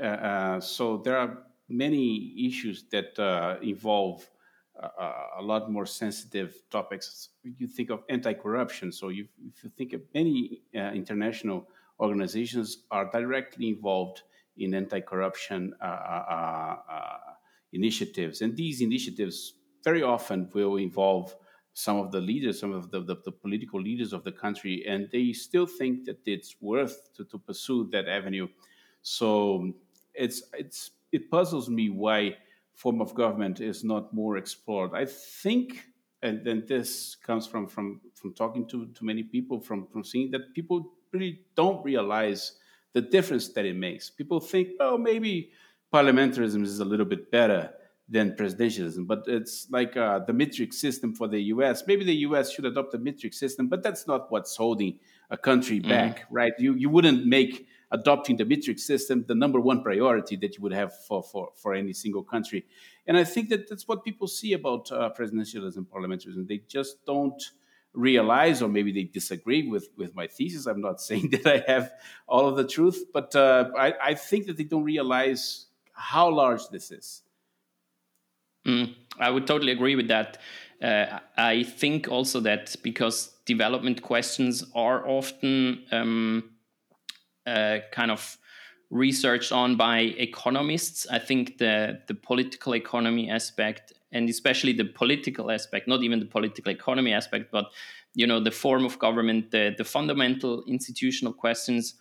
uh, 0.02 0.06
uh, 0.06 0.60
so 0.60 0.98
there 0.98 1.18
are 1.18 1.44
many 1.70 2.34
issues 2.48 2.86
that 2.92 3.18
uh, 3.20 3.58
involve 3.62 4.28
a 5.38 5.42
lot 5.42 5.72
more 5.72 5.86
sensitive 5.86 6.56
topics. 6.72 7.30
You 7.44 7.68
think 7.68 7.92
of 7.92 8.02
anti-corruption. 8.10 8.92
So 8.92 9.10
you, 9.10 9.28
if 9.48 9.64
you 9.64 9.70
think 9.70 9.94
of 9.94 10.02
many 10.16 10.64
international 10.74 11.68
organizations 12.00 12.80
are 12.90 13.10
directly 13.10 13.70
involved 13.70 14.24
in 14.58 14.74
anti-corruption 14.74 15.76
initiatives, 17.72 18.42
and 18.42 18.58
these 18.58 18.82
initiatives 18.82 19.54
very 19.84 20.02
often 20.02 20.50
will 20.54 20.78
involve 20.78 21.36
some 21.74 21.98
of 21.98 22.12
the 22.12 22.20
leaders, 22.20 22.60
some 22.60 22.72
of 22.72 22.92
the, 22.92 23.02
the, 23.02 23.16
the, 23.26 23.32
political 23.32 23.82
leaders 23.82 24.14
of 24.14 24.24
the 24.24 24.32
country, 24.32 24.86
and 24.88 25.10
they 25.12 25.34
still 25.34 25.66
think 25.66 26.06
that 26.06 26.20
it's 26.26 26.56
worth 26.62 27.14
to, 27.16 27.26
to 27.26 27.38
pursue 27.38 27.90
that 27.92 28.08
avenue. 28.08 28.48
So 29.04 29.72
it's 30.14 30.44
it's 30.54 30.92
it 31.12 31.30
puzzles 31.30 31.70
me 31.70 31.90
why 31.90 32.38
form 32.74 33.02
of 33.02 33.14
government 33.14 33.62
is 33.62 33.84
not 33.84 34.14
more 34.14 34.38
explored. 34.38 34.92
I 34.94 35.06
think, 35.06 35.86
and 36.24 36.44
then 36.44 36.64
this 36.68 37.16
comes 37.16 37.46
from 37.46 37.68
from 37.68 38.02
from 38.16 38.34
talking 38.34 38.68
to 38.70 38.88
to 38.88 39.06
many 39.06 39.24
people, 39.24 39.60
from 39.60 39.86
from 39.88 40.04
seeing 40.04 40.32
that 40.32 40.54
people 40.56 40.94
really 41.12 41.42
don't 41.56 41.84
realize 41.86 42.54
the 42.94 43.02
difference 43.02 43.50
that 43.50 43.66
it 43.66 43.76
makes. 43.76 44.10
People 44.10 44.40
think, 44.40 44.70
oh, 44.80 44.98
maybe 44.98 45.52
parliamentarism 45.94 46.64
is 46.64 46.80
a 46.80 46.86
little 46.86 47.06
bit 47.06 47.30
better 47.30 47.72
than 48.10 48.32
presidentialism. 48.32 49.08
But 49.08 49.24
it's 49.28 49.68
like 49.72 49.96
uh, 49.96 50.20
the 50.20 50.34
metric 50.34 50.74
system 50.74 51.14
for 51.14 51.28
the 51.28 51.40
U.S. 51.56 51.84
Maybe 51.88 52.04
the 52.04 52.16
U.S. 52.28 52.52
should 52.52 52.66
adopt 52.66 52.92
the 52.92 53.00
metric 53.00 53.34
system, 53.34 53.68
but 53.68 53.84
that's 53.84 54.08
not 54.08 54.32
what's 54.32 54.56
holding 54.56 55.00
a 55.30 55.38
country 55.38 55.80
mm-hmm. 55.80 55.90
back, 55.90 56.26
right? 56.30 56.54
You 56.58 56.74
you 56.74 56.90
wouldn't 56.90 57.26
make 57.26 57.68
adopting 57.94 58.36
the 58.36 58.44
metric 58.44 58.80
system 58.80 59.24
the 59.28 59.36
number 59.36 59.60
one 59.60 59.82
priority 59.82 60.36
that 60.36 60.58
you 60.58 60.64
would 60.64 60.74
have 60.74 60.92
for, 61.06 61.24
for, 61.24 61.52
for 61.56 61.74
any 61.74 61.94
single 61.94 62.24
country. 62.24 62.66
And 63.08 63.16
I 63.16 63.24
think 63.24 63.50
that 63.50 63.70
that's 63.70 63.88
what 63.88 64.04
people 64.04 64.28
see 64.28 64.54
about 64.54 64.92
uh, 64.92 65.12
presidentialism, 65.18 65.86
parliamentarism. 65.88 66.48
They 66.48 66.64
just 66.68 67.06
don't 67.06 67.42
realize, 67.94 68.62
or 68.64 68.68
maybe 68.68 68.92
they 68.92 69.04
disagree 69.04 69.68
with, 69.68 69.90
with 69.96 70.16
my 70.16 70.28
thesis. 70.28 70.66
I'm 70.66 70.82
not 70.82 71.00
saying 71.10 71.30
that 71.30 71.46
I 71.48 71.72
have 71.72 71.92
all 72.28 72.48
of 72.48 72.58
the 72.58 72.68
truth, 72.68 73.06
but 73.14 73.36
uh, 73.36 73.70
I, 73.78 73.94
I 74.04 74.14
think 74.16 74.48
that 74.48 74.58
they 74.58 74.64
don't 74.64 74.84
realize 74.84 75.68
how 75.94 76.30
large 76.30 76.68
this 76.70 76.92
is. 76.92 77.22
Mm, 78.66 78.96
I 79.20 79.30
would 79.30 79.46
totally 79.46 79.72
agree 79.72 79.96
with 79.96 80.08
that. 80.08 80.40
Uh, 80.82 81.20
I 81.38 81.64
think 81.64 82.08
also 82.08 82.40
that 82.42 82.76
because 82.82 83.36
development 83.46 84.02
questions 84.02 84.66
are 84.74 85.08
often 85.08 85.84
um, 85.92 86.53
uh, 87.46 87.80
kind 87.92 88.12
of 88.12 88.38
researched 88.90 89.52
on 89.52 89.76
by 89.76 90.00
economists. 90.00 91.08
I 91.10 91.20
think 91.20 91.58
the 91.58 92.02
the 92.08 92.14
political 92.16 92.76
economy 92.76 93.30
aspect 93.30 93.94
and 94.14 94.30
especially 94.30 94.74
the 94.74 94.86
political 94.86 95.52
aspect, 95.52 95.88
not 95.88 96.04
even 96.04 96.20
the 96.20 96.26
political 96.26 96.72
economy 96.72 97.12
aspect, 97.12 97.52
but 97.52 97.72
you 98.14 98.28
know 98.28 98.40
the 98.40 98.52
form 98.52 98.86
of 98.86 99.00
government, 99.00 99.52
the 99.52 99.74
the 99.78 99.84
fundamental 99.84 100.64
institutional 100.68 101.34
questions 101.34 101.96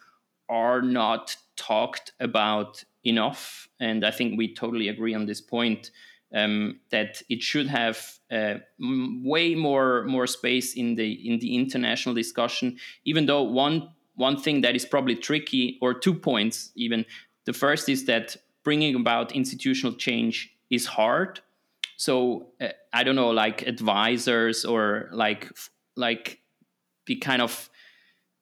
are 0.49 0.83
not 0.83 1.37
talked 1.57 2.13
about 2.21 2.85
enough. 3.05 3.69
And 3.81 4.05
I 4.05 4.11
think 4.11 4.37
we 4.37 4.55
totally 4.55 4.89
agree 4.89 5.15
on 5.15 5.27
this 5.27 5.41
point. 5.41 5.91
Um, 6.35 6.81
that 6.91 7.21
it 7.29 7.43
should 7.43 7.67
have 7.67 8.19
uh, 8.31 8.55
m- 8.81 9.23
way 9.23 9.55
more 9.55 10.05
more 10.05 10.27
space 10.27 10.75
in 10.75 10.95
the 10.95 11.13
in 11.29 11.39
the 11.41 11.55
international 11.55 12.15
discussion. 12.15 12.79
Even 13.05 13.27
though 13.27 13.43
one 13.43 13.91
one 14.15 14.41
thing 14.41 14.61
that 14.63 14.77
is 14.77 14.85
probably 14.85 15.17
tricky, 15.17 15.79
or 15.81 15.95
two 15.95 16.15
points 16.15 16.71
even. 16.75 17.05
The 17.45 17.53
first 17.53 17.89
is 17.89 18.05
that 18.07 18.37
bringing 18.63 18.95
about 18.95 19.33
institutional 19.33 19.95
change 19.97 20.55
is 20.71 20.87
hard. 20.87 21.41
So 21.97 22.49
uh, 22.61 22.69
I 22.93 23.05
don't 23.05 23.17
know, 23.17 23.31
like 23.31 23.63
advisors 23.63 24.65
or 24.65 25.09
like 25.13 25.51
like 25.97 26.41
the 27.07 27.17
kind 27.17 27.43
of 27.43 27.71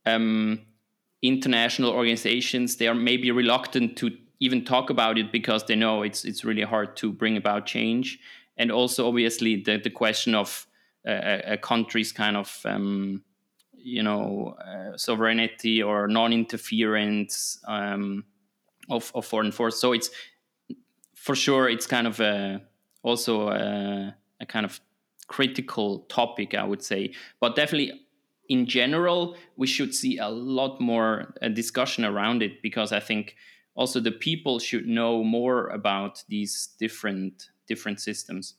um, 0.06 0.60
international 1.22 1.90
organizations, 1.90 2.76
they 2.76 2.88
are 2.88 2.94
maybe 2.94 3.30
reluctant 3.30 3.96
to 3.98 4.10
even 4.40 4.64
talk 4.64 4.90
about 4.90 5.18
it 5.18 5.30
because 5.32 5.64
they 5.64 5.76
know 5.76 6.02
it's 6.02 6.24
it's 6.24 6.44
really 6.44 6.62
hard 6.62 6.96
to 6.96 7.12
bring 7.12 7.36
about 7.36 7.66
change. 7.66 8.18
And 8.56 8.70
also, 8.70 9.08
obviously, 9.08 9.62
the 9.62 9.78
the 9.78 9.90
question 9.90 10.34
of 10.34 10.66
uh, 11.06 11.38
a 11.44 11.56
country's 11.56 12.12
kind 12.12 12.36
of 12.36 12.60
um, 12.64 13.22
you 13.82 14.02
know 14.02 14.56
uh, 14.66 14.96
sovereignty 14.96 15.82
or 15.82 16.08
non-interference 16.08 17.58
um, 17.66 18.24
of, 18.88 19.10
of 19.14 19.26
foreign 19.26 19.52
force. 19.52 19.80
So 19.80 19.92
it's 19.92 20.10
for 21.14 21.34
sure 21.34 21.68
it's 21.68 21.86
kind 21.86 22.06
of 22.06 22.18
a, 22.20 22.62
also 23.02 23.48
a, 23.48 24.14
a 24.40 24.46
kind 24.46 24.64
of 24.64 24.80
critical 25.28 26.00
topic, 26.08 26.54
I 26.54 26.64
would 26.64 26.82
say. 26.82 27.12
But 27.40 27.56
definitely 27.56 28.00
in 28.48 28.66
general, 28.66 29.36
we 29.56 29.66
should 29.66 29.94
see 29.94 30.18
a 30.18 30.28
lot 30.28 30.80
more 30.80 31.34
uh, 31.40 31.48
discussion 31.48 32.04
around 32.04 32.42
it 32.42 32.62
because 32.62 32.90
I 32.90 32.98
think 32.98 33.36
also 33.76 34.00
the 34.00 34.10
people 34.10 34.58
should 34.58 34.86
know 34.86 35.22
more 35.22 35.68
about 35.68 36.24
these 36.28 36.70
different 36.78 37.50
different 37.68 38.00
systems. 38.00 38.54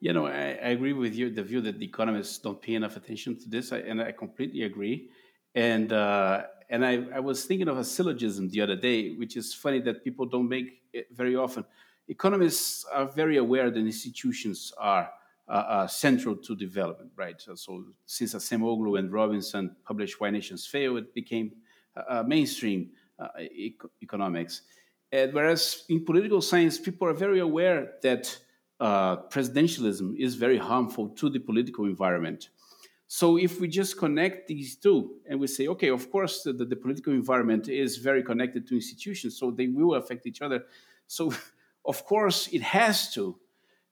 You 0.00 0.12
know, 0.12 0.26
I, 0.26 0.58
I, 0.62 0.70
agree 0.76 0.92
with 0.92 1.14
you, 1.14 1.30
the 1.30 1.42
view 1.42 1.60
that 1.62 1.78
the 1.78 1.84
economists 1.84 2.38
don't 2.38 2.60
pay 2.60 2.74
enough 2.74 2.96
attention 2.96 3.38
to 3.38 3.48
this, 3.48 3.72
I, 3.72 3.78
and 3.78 4.02
I 4.02 4.12
completely 4.12 4.62
agree. 4.62 5.08
And 5.54 5.92
uh, 5.92 6.42
and 6.68 6.84
I, 6.84 7.04
I 7.14 7.20
was 7.20 7.44
thinking 7.44 7.68
of 7.68 7.78
a 7.78 7.84
syllogism 7.84 8.48
the 8.48 8.60
other 8.60 8.76
day, 8.76 9.14
which 9.14 9.36
is 9.36 9.54
funny 9.54 9.80
that 9.80 10.04
people 10.04 10.26
don't 10.26 10.48
make 10.48 10.82
it 10.92 11.06
very 11.12 11.36
often. 11.36 11.64
Economists 12.08 12.84
are 12.92 13.06
very 13.06 13.36
aware 13.36 13.70
that 13.70 13.78
institutions 13.78 14.72
are 14.78 15.08
uh, 15.48 15.52
uh, 15.52 15.86
central 15.86 16.36
to 16.36 16.56
development, 16.56 17.10
right? 17.16 17.40
So, 17.40 17.54
so 17.54 17.84
since 18.04 18.34
Acemoglu 18.34 18.98
and 18.98 19.12
Robinson 19.12 19.76
published 19.84 20.20
Why 20.20 20.30
Nations 20.30 20.66
Fail, 20.66 20.96
it 20.96 21.14
became 21.14 21.52
uh, 21.96 22.24
mainstream 22.26 22.90
uh, 23.18 23.28
economics. 24.02 24.62
And 25.12 25.32
whereas 25.32 25.84
in 25.88 26.04
political 26.04 26.42
science, 26.42 26.78
people 26.78 27.06
are 27.06 27.14
very 27.14 27.38
aware 27.40 27.92
that 28.02 28.36
uh, 28.80 29.16
presidentialism 29.28 30.16
is 30.18 30.34
very 30.34 30.58
harmful 30.58 31.08
to 31.10 31.30
the 31.30 31.38
political 31.38 31.84
environment. 31.86 32.50
So 33.08 33.38
if 33.38 33.60
we 33.60 33.68
just 33.68 33.98
connect 33.98 34.48
these 34.48 34.76
two 34.76 35.16
and 35.28 35.38
we 35.38 35.46
say, 35.46 35.68
okay, 35.68 35.90
of 35.90 36.10
course, 36.10 36.42
the, 36.42 36.52
the, 36.52 36.76
political 36.76 37.12
environment 37.12 37.68
is 37.68 37.98
very 37.98 38.22
connected 38.22 38.66
to 38.68 38.74
institutions, 38.74 39.38
so 39.38 39.50
they 39.50 39.68
will 39.68 39.94
affect 39.94 40.26
each 40.26 40.42
other. 40.42 40.64
So 41.06 41.32
of 41.84 42.04
course 42.04 42.48
it 42.48 42.62
has 42.62 43.12
to. 43.14 43.38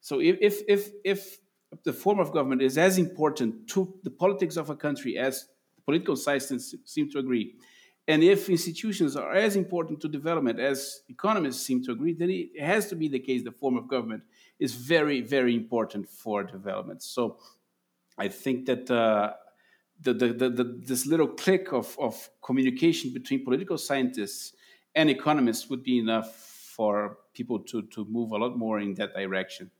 So 0.01 0.21
if, 0.21 0.37
if, 0.41 0.61
if, 0.69 0.91
if 1.05 1.39
the 1.85 1.93
form 1.93 2.19
of 2.19 2.33
government 2.33 2.63
is 2.63 2.77
as 2.77 2.99
important 2.99 3.69
to 3.69 3.95
the 4.03 4.11
politics 4.11 4.57
of 4.57 4.69
a 4.69 4.77
country 4.77 5.17
as 5.17 5.47
political 5.85 6.17
scientists 6.17 6.75
seem 6.85 7.09
to 7.13 7.19
agree, 7.19 7.55
and 8.07 8.23
if 8.23 8.51
institutions 8.51 9.17
are 9.17 9.33
as 9.33 9.57
important 9.57 10.01
to 10.01 10.09
development 10.09 10.61
as 10.61 11.03
economists 11.09 11.65
seem 11.65 11.83
to 11.85 11.93
agree, 11.93 12.13
then 12.13 12.29
it 12.31 12.61
has 12.61 12.89
to 12.89 12.97
be 12.97 13.09
the 13.09 13.19
case 13.19 13.45
the 13.45 13.53
form 13.53 13.79
of 13.79 13.89
government 13.89 14.25
is 14.59 14.75
very, 14.75 15.21
very 15.21 15.55
important 15.55 16.09
for 16.09 16.45
development. 16.45 17.03
So 17.03 17.39
I 18.19 18.29
think 18.29 18.67
that 18.67 18.91
uh, 18.91 19.33
the, 20.01 20.15
the, 20.15 20.29
the, 20.33 20.49
the, 20.51 20.65
this 20.87 21.07
little 21.07 21.29
click 21.29 21.73
of, 21.73 21.97
of 21.99 22.31
communication 22.43 23.13
between 23.13 23.45
political 23.45 23.79
scientists 23.79 24.55
and 24.95 25.11
economists 25.11 25.69
would 25.69 25.83
be 25.83 25.99
enough 25.99 26.33
for 26.77 27.19
people 27.35 27.59
to, 27.59 27.83
to 27.83 28.05
move 28.05 28.33
a 28.33 28.37
lot 28.37 28.57
more 28.57 28.81
in 28.81 28.95
that 28.95 29.15
direction. 29.15 29.71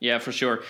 Yeah, 0.00 0.18
for 0.18 0.32
sure. 0.32 0.62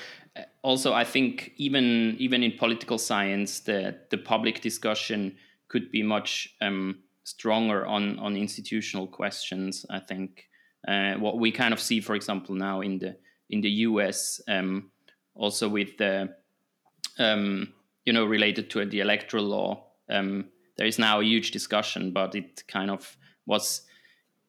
Also, 0.62 0.92
I 0.92 1.04
think 1.04 1.52
even 1.56 2.16
even 2.18 2.42
in 2.42 2.52
political 2.52 2.98
science, 2.98 3.60
the 3.60 3.96
the 4.10 4.18
public 4.18 4.60
discussion 4.60 5.36
could 5.68 5.90
be 5.90 6.02
much 6.02 6.54
um, 6.60 6.98
stronger 7.24 7.84
on 7.86 8.18
on 8.18 8.36
institutional 8.36 9.08
questions. 9.08 9.84
I 9.90 9.98
think 9.98 10.48
uh, 10.86 11.14
what 11.14 11.38
we 11.38 11.50
kind 11.50 11.72
of 11.72 11.80
see, 11.80 12.00
for 12.00 12.14
example, 12.14 12.54
now 12.54 12.82
in 12.82 12.98
the 12.98 13.16
in 13.50 13.60
the 13.60 13.70
U.S. 13.70 14.40
Um, 14.48 14.90
also 15.34 15.68
with 15.68 15.96
the 15.98 16.34
um, 17.18 17.72
you 18.04 18.12
know 18.12 18.24
related 18.24 18.70
to 18.70 18.84
the 18.84 19.00
electoral 19.00 19.44
law. 19.44 19.84
Um, 20.08 20.46
there 20.76 20.86
is 20.86 20.98
now 20.98 21.20
a 21.20 21.24
huge 21.24 21.50
discussion, 21.50 22.12
but 22.12 22.34
it 22.34 22.64
kind 22.68 22.90
of 22.90 23.16
was 23.46 23.82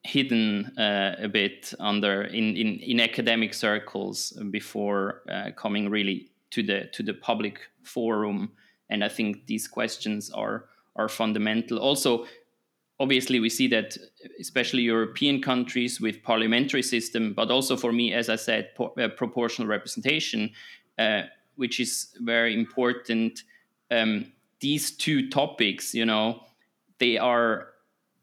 hidden 0.03 0.77
uh, 0.77 1.15
a 1.19 1.27
bit 1.27 1.73
under 1.79 2.23
in, 2.23 2.55
in, 2.55 2.79
in 2.79 2.99
academic 2.99 3.53
circles 3.53 4.31
before 4.51 5.23
uh, 5.29 5.51
coming 5.55 5.89
really 5.89 6.31
to 6.51 6.63
the 6.63 6.89
to 6.93 7.03
the 7.03 7.13
public 7.13 7.59
forum. 7.83 8.51
And 8.89 9.03
I 9.03 9.09
think 9.09 9.47
these 9.47 9.67
questions 9.67 10.29
are 10.31 10.65
are 10.95 11.09
fundamental. 11.09 11.77
Also, 11.79 12.25
obviously 12.99 13.39
we 13.39 13.49
see 13.49 13.67
that 13.67 13.97
especially 14.39 14.81
european 14.81 15.41
countries 15.41 16.01
with 16.01 16.23
parliamentary 16.23 16.83
system 16.83 17.33
but 17.33 17.51
also 17.51 17.77
for 17.77 17.91
me 17.91 18.13
as 18.13 18.29
i 18.29 18.35
said 18.35 18.69
uh, 18.79 19.07
proportional 19.09 19.67
representation 19.67 20.51
uh, 20.97 21.23
which 21.57 21.79
is 21.79 22.15
very 22.21 22.53
important. 22.53 23.43
Um, 23.91 24.31
these 24.59 24.91
two 24.91 25.29
topics 25.29 25.93
you 25.93 26.05
know 26.05 26.41
they 26.99 27.17
are 27.17 27.67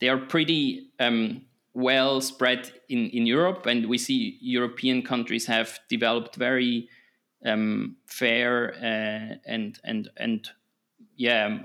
they 0.01 0.09
are 0.09 0.19
pretty 0.19 0.91
um, 0.99 1.43
well 1.75 2.21
spread 2.21 2.73
in, 2.89 3.09
in 3.11 3.25
europe 3.25 3.67
and 3.67 3.89
we 3.89 3.97
see 3.97 4.37
european 4.41 5.01
countries 5.01 5.47
have 5.47 5.79
developed 5.89 6.35
very 6.35 6.89
um, 7.47 7.97
fair 8.07 8.75
uh, 8.75 9.37
and 9.47 9.79
and 9.85 10.11
and 10.17 10.49
yeah 11.17 11.61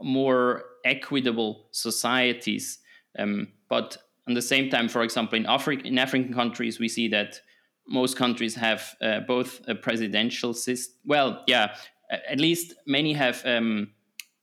more 0.00 0.64
equitable 0.84 1.68
societies. 1.70 2.78
Um, 3.18 3.48
but 3.68 3.96
at 4.28 4.34
the 4.34 4.42
same 4.42 4.70
time, 4.70 4.88
for 4.88 5.02
example, 5.02 5.36
in, 5.36 5.44
Afri- 5.44 5.84
in 5.84 5.98
African 5.98 6.32
countries, 6.32 6.78
we 6.78 6.88
see 6.88 7.08
that 7.08 7.40
most 7.88 8.16
countries 8.16 8.54
have 8.54 8.94
uh, 9.00 9.20
both 9.20 9.60
a 9.66 9.74
presidential 9.74 10.54
system. 10.54 10.96
Well, 11.04 11.42
yeah, 11.46 11.74
at 12.10 12.38
least 12.38 12.74
many 12.86 13.12
have 13.14 13.42
um, 13.44 13.90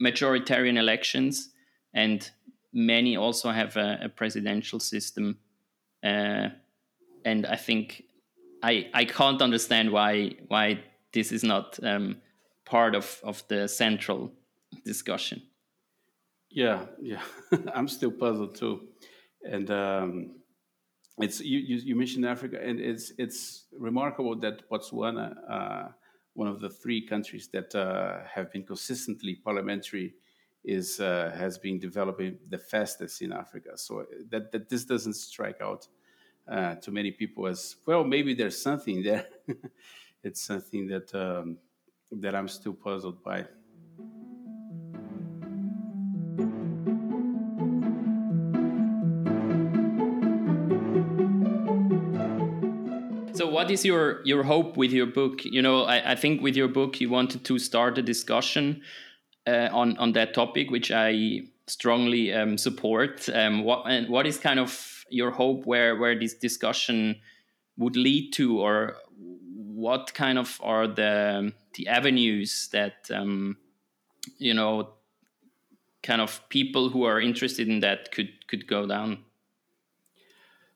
majoritarian 0.01 0.77
elections, 0.77 1.49
and 1.93 2.29
many 2.73 3.15
also 3.15 3.51
have 3.51 3.77
a, 3.77 3.99
a 4.03 4.09
presidential 4.09 4.79
system. 4.79 5.37
Uh, 6.03 6.49
and 7.25 7.45
I 7.45 7.55
think 7.55 8.03
I 8.63 8.89
I 8.93 9.05
can't 9.05 9.41
understand 9.41 9.91
why 9.91 10.35
why 10.47 10.83
this 11.13 11.31
is 11.31 11.43
not 11.43 11.79
um, 11.83 12.17
part 12.65 12.95
of 12.95 13.19
of 13.23 13.43
the 13.47 13.67
central 13.67 14.31
discussion. 14.85 15.41
Yeah, 16.49 16.85
yeah, 17.01 17.21
I'm 17.75 17.87
still 17.87 18.11
puzzled 18.11 18.55
too, 18.55 18.87
and 19.43 19.69
um, 19.69 20.31
it's 21.19 21.41
you, 21.41 21.59
you, 21.59 21.75
you, 21.77 21.95
mentioned 21.95 22.25
Africa, 22.25 22.57
and 22.61 22.79
it's 22.79 23.11
it's 23.17 23.65
remarkable 23.77 24.35
that 24.39 24.67
Botswana, 24.69 25.35
uh, 25.47 25.87
one 26.33 26.47
of 26.47 26.59
the 26.59 26.69
three 26.69 27.05
countries 27.05 27.49
that 27.53 27.75
uh, 27.75 28.19
have 28.33 28.51
been 28.51 28.63
consistently 28.63 29.35
parliamentary, 29.35 30.15
is 30.63 30.99
uh, 30.99 31.31
has 31.37 31.57
been 31.59 31.77
developing 31.77 32.39
the 32.49 32.57
fastest 32.57 33.21
in 33.21 33.31
Africa. 33.31 33.77
So 33.77 34.05
that 34.29 34.51
that 34.51 34.69
this 34.69 34.85
doesn't 34.85 35.13
strike 35.13 35.61
out 35.61 35.87
uh, 36.49 36.75
to 36.75 36.91
many 36.91 37.11
people 37.11 37.47
as 37.47 37.75
well. 37.85 38.03
Maybe 38.03 38.33
there's 38.33 38.59
something 38.59 39.03
there. 39.03 39.27
it's 40.23 40.41
something 40.41 40.87
that 40.87 41.13
um, 41.13 41.57
that 42.11 42.33
I'm 42.33 42.47
still 42.47 42.73
puzzled 42.73 43.23
by. 43.23 43.45
What 53.69 53.73
is 53.73 53.85
your 53.85 54.21
your 54.25 54.43
hope 54.43 54.77
with 54.77 54.91
your 54.91 55.05
book? 55.05 55.45
You 55.45 55.61
know, 55.61 55.83
I, 55.83 56.13
I 56.13 56.15
think 56.15 56.41
with 56.41 56.55
your 56.55 56.67
book 56.67 56.99
you 56.99 57.07
wanted 57.07 57.45
to 57.45 57.59
start 57.59 57.99
a 57.99 58.01
discussion 58.01 58.81
uh, 59.45 59.69
on 59.71 59.95
on 59.99 60.13
that 60.13 60.33
topic, 60.33 60.71
which 60.71 60.91
I 60.91 61.41
strongly 61.67 62.33
um, 62.33 62.57
support. 62.57 63.29
Um, 63.29 63.63
what 63.63 63.83
and 63.85 64.09
what 64.09 64.25
is 64.25 64.39
kind 64.39 64.59
of 64.59 65.05
your 65.11 65.29
hope 65.29 65.67
where 65.67 65.95
where 65.95 66.17
this 66.17 66.33
discussion 66.33 67.21
would 67.77 67.95
lead 67.95 68.33
to, 68.33 68.59
or 68.59 68.95
what 69.19 70.15
kind 70.15 70.39
of 70.39 70.59
are 70.63 70.87
the 70.87 71.53
the 71.75 71.87
avenues 71.87 72.69
that 72.71 73.11
um, 73.13 73.55
you 74.39 74.55
know 74.55 74.93
kind 76.01 76.21
of 76.21 76.41
people 76.49 76.89
who 76.89 77.03
are 77.03 77.21
interested 77.21 77.67
in 77.67 77.81
that 77.81 78.11
could 78.11 78.31
could 78.47 78.65
go 78.65 78.87
down? 78.87 79.25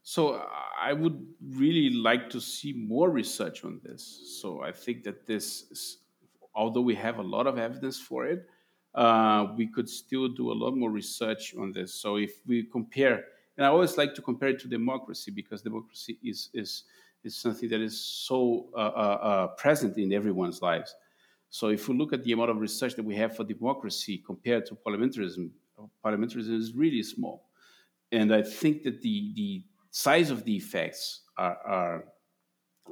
So 0.03 0.45
I 0.83 0.91
would 0.91 1.25
really 1.41 1.89
like 1.91 2.29
to 2.31 2.41
see 2.41 2.73
more 2.73 3.09
research 3.09 3.63
on 3.63 3.79
this. 3.83 4.39
So 4.41 4.61
I 4.61 4.73
think 4.73 5.03
that 5.03 5.25
this, 5.25 5.63
is, 5.71 5.99
although 6.53 6.81
we 6.81 6.95
have 6.95 7.19
a 7.19 7.21
lot 7.21 7.47
of 7.47 7.57
evidence 7.57 7.99
for 7.99 8.25
it, 8.25 8.45
uh, 8.93 9.47
we 9.55 9.67
could 9.67 9.87
still 9.87 10.27
do 10.27 10.51
a 10.51 10.57
lot 10.63 10.75
more 10.75 10.91
research 10.91 11.55
on 11.57 11.71
this. 11.71 11.93
So 11.93 12.17
if 12.17 12.33
we 12.45 12.63
compare, 12.63 13.23
and 13.55 13.65
I 13.65 13.69
always 13.69 13.97
like 13.97 14.13
to 14.15 14.21
compare 14.21 14.49
it 14.49 14.59
to 14.59 14.67
democracy 14.67 15.31
because 15.31 15.61
democracy 15.61 16.19
is 16.21 16.49
is 16.53 16.83
is 17.23 17.37
something 17.37 17.69
that 17.69 17.79
is 17.79 17.99
so 17.99 18.67
uh, 18.75 18.91
uh, 19.03 19.17
uh 19.29 19.47
present 19.55 19.97
in 19.97 20.11
everyone's 20.11 20.61
lives. 20.61 20.93
So 21.49 21.69
if 21.69 21.87
we 21.87 21.95
look 21.95 22.11
at 22.13 22.23
the 22.23 22.33
amount 22.33 22.51
of 22.51 22.57
research 22.57 22.95
that 22.95 23.05
we 23.05 23.15
have 23.15 23.35
for 23.35 23.45
democracy 23.45 24.21
compared 24.25 24.65
to 24.67 24.75
parliamentarism, 24.75 25.49
parliamentarism 26.03 26.59
is 26.59 26.73
really 26.73 27.03
small. 27.03 27.45
And 28.11 28.33
I 28.33 28.41
think 28.43 28.83
that 28.83 29.01
the 29.01 29.31
the 29.33 29.63
size 29.93 30.31
of 30.31 30.43
the 30.43 30.55
effects 30.55 31.21
are, 31.37 31.57
are, 31.65 32.05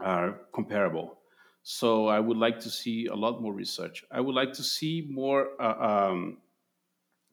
are 0.04 0.42
comparable. 0.54 1.18
So 1.64 2.08
I 2.08 2.20
would 2.20 2.38
like 2.38 2.60
to 2.60 2.70
see 2.70 3.08
a 3.08 3.16
lot 3.16 3.42
more 3.42 3.54
research. 3.54 4.06
I 4.12 4.22
would 4.22 4.36
like 4.36 4.54
to 4.54 4.64
see 4.64 5.08
more 5.10 5.50
uh, 5.60 6.10
um, 6.12 6.38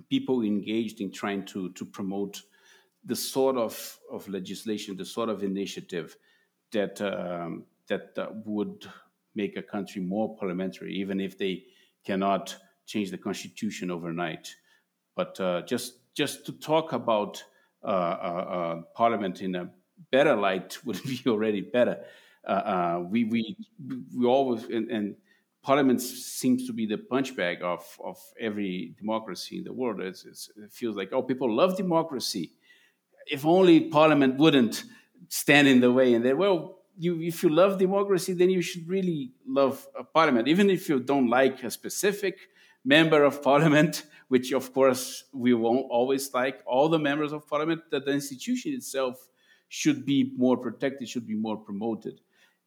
people 0.08 0.42
engaged 0.42 1.00
in 1.02 1.12
trying 1.12 1.44
to, 1.46 1.70
to 1.72 1.84
promote 1.84 2.42
the 3.04 3.14
sort 3.14 3.56
of, 3.56 3.98
of 4.10 4.26
legislation, 4.28 4.96
the 4.96 5.04
sort 5.04 5.28
of 5.28 5.42
initiative 5.42 6.16
that 6.72 7.00
um, 7.00 7.64
that 7.88 8.12
uh, 8.18 8.28
would 8.44 8.86
make 9.34 9.56
a 9.56 9.62
country 9.62 10.02
more 10.02 10.36
parliamentary, 10.36 10.94
even 10.94 11.20
if 11.20 11.38
they 11.38 11.64
cannot 12.04 12.54
change 12.86 13.10
the 13.10 13.16
constitution 13.16 13.90
overnight. 13.90 14.54
But 15.14 15.40
uh, 15.40 15.62
just 15.62 16.14
just 16.14 16.44
to 16.46 16.52
talk 16.52 16.92
about 16.92 17.42
Uh, 17.82 17.86
uh, 17.86 17.90
uh, 17.90 18.82
parliament 18.94 19.40
in 19.40 19.54
a 19.54 19.70
better 20.10 20.34
light 20.34 20.78
would 20.84 21.02
be 21.04 21.20
already 21.26 21.60
better. 21.60 22.04
we 23.10 23.24
we 23.24 23.56
we 24.16 24.26
always 24.26 24.64
and, 24.64 24.90
and 24.90 25.16
parliament 25.62 26.00
seems 26.00 26.66
to 26.66 26.72
be 26.72 26.86
the 26.86 26.96
punch 26.96 27.36
bag 27.36 27.58
of, 27.62 27.84
of 28.02 28.18
every 28.40 28.94
democracy 28.98 29.58
in 29.58 29.64
the 29.64 29.72
world. 29.72 30.00
It's, 30.00 30.24
it's, 30.24 30.50
it 30.56 30.72
feels 30.72 30.96
like, 30.96 31.12
oh, 31.12 31.22
people 31.22 31.54
love 31.54 31.76
democracy. 31.76 32.52
If 33.30 33.44
only 33.44 33.80
parliament 33.80 34.38
wouldn't 34.38 34.84
stand 35.28 35.68
in 35.68 35.80
the 35.80 35.92
way. 35.92 36.14
And 36.14 36.24
then, 36.24 36.38
well, 36.38 36.78
you, 36.96 37.20
if 37.20 37.42
you 37.42 37.50
love 37.50 37.78
democracy, 37.78 38.32
then 38.32 38.50
you 38.50 38.62
should 38.62 38.88
really 38.88 39.32
love 39.46 39.86
parliament, 40.14 40.48
even 40.48 40.70
if 40.70 40.88
you 40.88 41.00
don't 41.00 41.28
like 41.28 41.62
a 41.62 41.70
specific 41.70 42.38
member 42.96 43.24
of 43.24 43.42
parliament 43.42 44.04
which 44.28 44.52
of 44.52 44.72
course 44.72 45.24
we 45.32 45.52
won't 45.54 45.86
always 45.90 46.32
like 46.32 46.62
all 46.66 46.88
the 46.88 46.98
members 46.98 47.32
of 47.32 47.46
parliament, 47.48 47.82
that 47.90 48.04
the 48.04 48.12
institution 48.12 48.72
itself 48.72 49.26
should 49.68 50.06
be 50.06 50.32
more 50.36 50.56
protected, 50.56 51.08
should 51.08 51.26
be 51.26 51.34
more 51.34 51.56
promoted. 51.56 52.20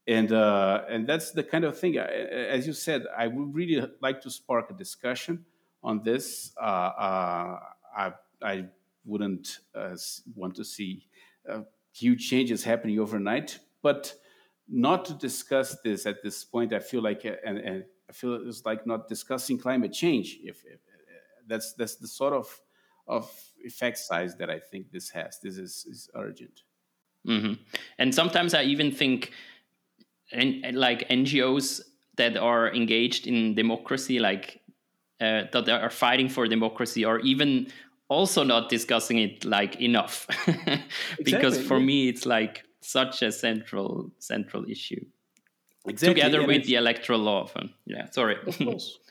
And, 0.07 0.31
uh, 0.31 0.83
and 0.89 1.07
that's 1.07 1.31
the 1.31 1.43
kind 1.43 1.63
of 1.63 1.79
thing, 1.79 1.97
as 1.97 2.65
you 2.67 2.73
said, 2.73 3.05
I 3.15 3.27
would 3.27 3.53
really 3.53 3.87
like 4.01 4.21
to 4.21 4.31
spark 4.31 4.71
a 4.71 4.73
discussion 4.73 5.45
on 5.83 6.01
this. 6.03 6.51
Uh, 6.59 6.65
uh, 6.65 7.59
I, 7.95 8.13
I 8.41 8.65
wouldn't 9.05 9.59
uh, 9.75 9.95
want 10.35 10.55
to 10.55 10.65
see 10.65 11.07
uh, 11.47 11.61
huge 11.93 12.27
changes 12.27 12.63
happening 12.63 12.99
overnight, 12.99 13.59
but 13.83 14.15
not 14.67 15.05
to 15.05 15.13
discuss 15.13 15.77
this 15.83 16.05
at 16.05 16.23
this 16.23 16.43
point, 16.43 16.73
I 16.73 16.79
feel 16.79 17.03
like, 17.03 17.23
and, 17.25 17.57
and 17.59 17.83
I 18.11 18.13
feel 18.13 18.33
it's 18.45 18.65
like 18.65 18.85
not 18.85 19.07
discussing 19.07 19.57
climate 19.57 19.93
change. 19.93 20.37
If, 20.43 20.65
if 20.65 20.81
that's 21.47 21.71
that's 21.73 21.95
the 21.95 22.09
sort 22.09 22.33
of 22.33 22.61
of 23.07 23.31
effect 23.63 23.97
size 23.97 24.35
that 24.35 24.49
I 24.49 24.59
think 24.59 24.91
this 24.91 25.09
has. 25.11 25.39
This 25.41 25.57
is 25.57 25.85
is 25.89 26.09
urgent. 26.13 26.63
Mm-hmm. 27.25 27.53
And 27.99 28.13
sometimes 28.13 28.53
I 28.53 28.63
even 28.63 28.91
think, 28.91 29.31
and 30.33 30.75
like 30.75 31.07
NGOs 31.07 31.81
that 32.17 32.35
are 32.35 32.73
engaged 32.73 33.27
in 33.27 33.55
democracy, 33.55 34.19
like 34.19 34.59
uh, 35.21 35.43
that 35.53 35.69
are 35.69 35.89
fighting 35.89 36.27
for 36.27 36.47
democracy, 36.47 37.05
or 37.05 37.19
even 37.19 37.67
also 38.09 38.43
not 38.43 38.67
discussing 38.67 39.19
it 39.19 39.45
like 39.45 39.79
enough, 39.79 40.27
because 41.23 41.55
exactly, 41.55 41.63
for 41.63 41.77
yeah. 41.77 41.85
me 41.85 42.09
it's 42.09 42.25
like 42.25 42.65
such 42.81 43.21
a 43.21 43.31
central 43.31 44.11
central 44.19 44.65
issue. 44.69 45.05
Exactly. 45.87 46.15
Together 46.15 46.39
and 46.39 46.47
with 46.47 46.65
the 46.65 46.75
electoral 46.75 47.19
law, 47.19 47.49
yeah. 47.85 48.09
Sorry. 48.11 48.37
Of 48.45 48.57
course. 48.57 48.99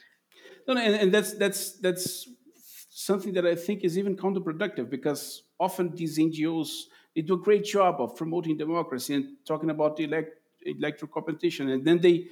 No, 0.67 0.75
no, 0.75 0.81
and, 0.81 0.93
and 0.93 1.11
that's 1.11 1.33
that's 1.33 1.79
that's 1.79 2.29
something 2.91 3.33
that 3.33 3.47
I 3.47 3.55
think 3.55 3.83
is 3.83 3.97
even 3.97 4.15
counterproductive 4.15 4.91
because 4.91 5.41
often 5.59 5.89
these 5.95 6.19
NGOs 6.19 6.83
they 7.15 7.21
do 7.23 7.33
a 7.33 7.37
great 7.37 7.65
job 7.65 7.99
of 7.99 8.15
promoting 8.15 8.57
democracy 8.57 9.15
and 9.15 9.37
talking 9.43 9.71
about 9.71 9.97
the 9.97 10.03
elect, 10.03 10.39
electoral 10.63 11.11
competition, 11.11 11.69
and 11.71 11.83
then 11.83 11.99
they 11.99 12.27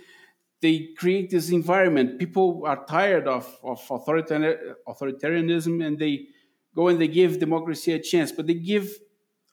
they 0.62 0.90
create 0.98 1.30
this 1.30 1.50
environment. 1.50 2.20
People 2.20 2.64
are 2.66 2.86
tired 2.86 3.28
of, 3.28 3.52
of 3.64 3.82
authoritarian, 3.90 4.76
authoritarianism, 4.88 5.86
and 5.86 5.98
they 5.98 6.28
go 6.76 6.90
and 6.90 7.02
they 7.02 7.08
give 7.08 7.40
democracy 7.40 7.94
a 7.94 8.00
chance, 8.00 8.32
but 8.32 8.46
they 8.46 8.54
give 8.54 8.92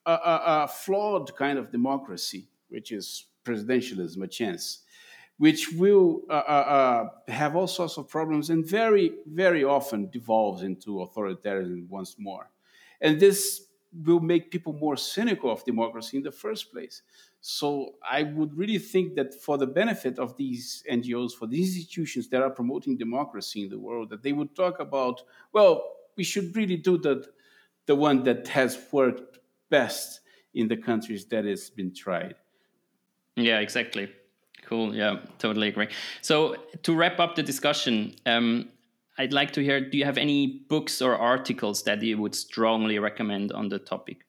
a, 0.04 0.12
a, 0.12 0.42
a 0.64 0.68
flawed 0.68 1.34
kind 1.36 1.58
of 1.58 1.70
democracy, 1.70 2.48
which 2.68 2.92
is 2.92 3.26
presidentialism, 3.46 4.22
a 4.22 4.26
chance 4.26 4.82
which 5.38 5.72
will 5.72 6.22
uh, 6.30 6.32
uh, 6.32 6.38
uh, 6.48 7.08
have 7.30 7.56
all 7.56 7.66
sorts 7.66 7.98
of 7.98 8.08
problems 8.08 8.50
and 8.50 8.66
very, 8.66 9.12
very 9.26 9.64
often 9.64 10.08
devolves 10.10 10.62
into 10.62 10.96
authoritarianism 10.96 11.88
once 11.88 12.16
more. 12.18 12.50
And 13.00 13.20
this 13.20 13.62
will 14.04 14.20
make 14.20 14.50
people 14.50 14.72
more 14.72 14.96
cynical 14.96 15.50
of 15.50 15.64
democracy 15.64 16.16
in 16.16 16.22
the 16.22 16.32
first 16.32 16.72
place. 16.72 17.02
So 17.40 17.94
I 18.08 18.24
would 18.24 18.56
really 18.56 18.78
think 18.78 19.14
that 19.16 19.34
for 19.34 19.58
the 19.58 19.66
benefit 19.66 20.18
of 20.18 20.36
these 20.36 20.82
NGOs, 20.90 21.32
for 21.32 21.46
these 21.46 21.76
institutions 21.76 22.28
that 22.28 22.42
are 22.42 22.50
promoting 22.50 22.96
democracy 22.96 23.62
in 23.64 23.68
the 23.68 23.78
world, 23.78 24.10
that 24.10 24.22
they 24.22 24.32
would 24.32 24.56
talk 24.56 24.80
about, 24.80 25.22
well, 25.52 25.84
we 26.16 26.24
should 26.24 26.56
really 26.56 26.76
do 26.76 26.98
the, 26.98 27.26
the 27.84 27.94
one 27.94 28.22
that 28.24 28.48
has 28.48 28.78
worked 28.90 29.38
best 29.68 30.20
in 30.54 30.66
the 30.66 30.76
countries 30.76 31.26
that 31.26 31.44
has 31.44 31.68
been 31.70 31.94
tried. 31.94 32.36
Yeah, 33.36 33.60
exactly. 33.60 34.08
Cool. 34.66 34.94
Yeah, 34.94 35.20
totally 35.38 35.68
agree. 35.68 35.88
So 36.22 36.56
to 36.82 36.94
wrap 36.94 37.20
up 37.20 37.36
the 37.36 37.42
discussion, 37.42 38.14
um, 38.26 38.68
I'd 39.18 39.32
like 39.32 39.52
to 39.52 39.62
hear: 39.62 39.80
Do 39.80 39.96
you 39.96 40.04
have 40.04 40.18
any 40.18 40.64
books 40.68 41.00
or 41.00 41.16
articles 41.16 41.84
that 41.84 42.02
you 42.02 42.18
would 42.18 42.34
strongly 42.34 42.98
recommend 42.98 43.52
on 43.52 43.68
the 43.68 43.78
topic? 43.78 44.26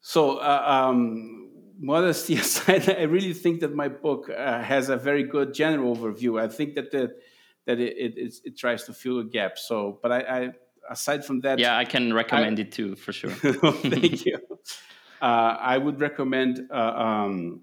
So, 0.00 0.38
uh, 0.38 0.62
um, 0.66 1.50
modesty 1.78 2.34
aside, 2.38 2.88
I 2.90 3.02
really 3.02 3.32
think 3.32 3.60
that 3.60 3.74
my 3.74 3.88
book 3.88 4.28
uh, 4.28 4.60
has 4.60 4.88
a 4.88 4.96
very 4.96 5.22
good 5.22 5.54
general 5.54 5.96
overview. 5.96 6.40
I 6.40 6.48
think 6.48 6.74
that 6.74 6.90
the, 6.90 7.14
that 7.66 7.78
it, 7.80 8.18
it, 8.18 8.34
it, 8.44 8.58
tries 8.58 8.84
to 8.84 8.92
fill 8.92 9.20
a 9.20 9.24
gap. 9.24 9.58
So, 9.58 9.98
but 10.02 10.12
I, 10.12 10.20
I 10.20 10.52
aside 10.90 11.24
from 11.24 11.40
that, 11.40 11.58
yeah, 11.58 11.78
I 11.78 11.84
can 11.84 12.12
recommend 12.12 12.58
I, 12.58 12.62
it 12.62 12.72
too 12.72 12.96
for 12.96 13.12
sure. 13.12 13.30
thank 13.30 14.26
you. 14.26 14.38
Uh, 15.22 15.56
I 15.58 15.78
would 15.78 16.00
recommend. 16.00 16.68
Uh, 16.70 16.92
um, 16.96 17.62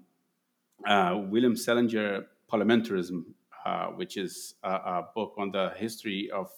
uh, 0.86 1.20
William 1.28 1.54
Selinger 1.54 2.26
Parliamentarism, 2.50 3.24
uh, 3.64 3.86
which 3.88 4.16
is 4.16 4.54
a, 4.62 4.70
a, 4.70 5.08
book 5.14 5.34
on 5.38 5.50
the 5.50 5.70
history 5.76 6.30
of, 6.30 6.50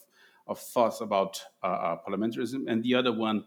of 0.47 0.59
thoughts 0.59 1.01
about 1.01 1.43
uh, 1.63 1.67
uh 1.67 1.97
parliamentarism. 2.07 2.65
And 2.67 2.83
the 2.83 2.95
other 2.95 3.13
one 3.13 3.45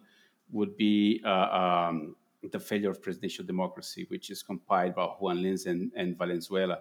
would 0.51 0.77
be 0.77 1.21
um, 1.23 2.15
The 2.51 2.59
Failure 2.59 2.91
of 2.91 3.01
Presidential 3.01 3.45
Democracy, 3.45 4.05
which 4.09 4.29
is 4.29 4.43
compiled 4.43 4.95
by 4.95 5.05
Juan 5.05 5.41
Linz 5.41 5.65
and, 5.65 5.91
and 5.95 6.17
Valenzuela, 6.17 6.79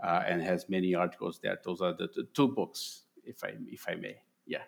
and 0.00 0.42
has 0.42 0.68
many 0.68 0.94
articles 0.94 1.40
there. 1.42 1.58
Those 1.64 1.80
are 1.80 1.92
the, 1.92 2.08
the, 2.14 2.24
two 2.34 2.48
books, 2.48 3.04
if 3.24 3.42
I 3.42 3.54
if 3.68 3.86
I 3.88 3.94
may. 3.94 4.16
Yeah. 4.46 4.62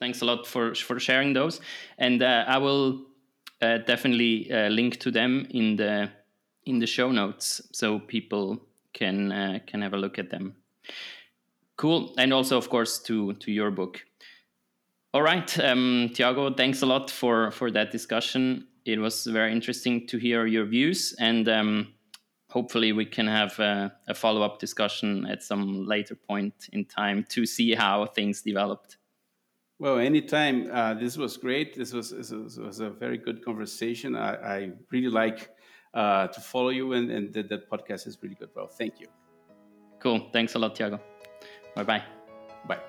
Thanks 0.00 0.22
a 0.22 0.24
lot 0.24 0.46
for 0.46 0.74
for 0.74 0.98
sharing 0.98 1.34
those, 1.34 1.60
and 1.98 2.22
I 2.22 2.58
will 2.58 3.06
uh, 3.64 3.78
definitely 3.78 4.52
uh, 4.52 4.68
link 4.68 4.98
to 4.98 5.10
them 5.10 5.46
in 5.50 5.76
the 5.76 6.10
in 6.66 6.78
the 6.78 6.86
show 6.86 7.10
notes 7.10 7.60
so 7.72 7.98
people 7.98 8.60
can 8.92 9.32
uh, 9.32 9.58
can 9.66 9.82
have 9.82 9.94
a 9.94 9.98
look 9.98 10.18
at 10.18 10.30
them. 10.30 10.54
Cool, 11.76 12.14
and 12.18 12.32
also 12.32 12.56
of 12.56 12.68
course 12.68 12.98
to 13.00 13.34
to 13.34 13.52
your 13.52 13.70
book. 13.70 14.04
All 15.12 15.22
right, 15.22 15.58
um, 15.60 16.10
Tiago, 16.14 16.52
thanks 16.52 16.82
a 16.82 16.86
lot 16.86 17.10
for 17.10 17.50
for 17.50 17.70
that 17.70 17.90
discussion. 17.90 18.66
It 18.84 18.98
was 18.98 19.24
very 19.26 19.52
interesting 19.52 20.06
to 20.08 20.18
hear 20.18 20.46
your 20.46 20.66
views, 20.66 21.14
and 21.18 21.48
um, 21.48 21.94
hopefully 22.50 22.92
we 22.92 23.04
can 23.04 23.26
have 23.26 23.58
a, 23.58 23.92
a 24.06 24.14
follow 24.14 24.42
up 24.42 24.58
discussion 24.58 25.26
at 25.26 25.42
some 25.42 25.86
later 25.86 26.14
point 26.14 26.68
in 26.72 26.84
time 26.84 27.24
to 27.30 27.46
see 27.46 27.74
how 27.74 28.06
things 28.06 28.42
developed. 28.42 28.98
Well, 29.80 29.98
anytime. 29.98 30.70
Uh, 30.72 30.94
this 30.94 31.16
was 31.16 31.36
great. 31.36 31.76
This 31.76 31.92
was, 31.92 32.10
this 32.10 32.30
was, 32.30 32.78
a 32.78 32.90
very 32.90 33.18
good 33.18 33.44
conversation. 33.44 34.14
I, 34.14 34.34
I 34.34 34.70
really 34.92 35.08
like 35.08 35.50
uh, 35.94 36.26
to 36.28 36.40
follow 36.40 36.70
you, 36.70 36.92
and, 36.92 37.10
and 37.10 37.32
that, 37.32 37.48
that 37.48 37.70
podcast 37.70 38.06
is 38.06 38.18
really 38.22 38.34
good. 38.34 38.50
Well, 38.54 38.66
thank 38.66 39.00
you. 39.00 39.06
Cool. 40.00 40.28
Thanks 40.32 40.54
a 40.54 40.58
lot, 40.58 40.74
Tiago. 40.74 41.00
Bye 41.74 41.84
bye. 41.84 42.02
Bye. 42.68 42.80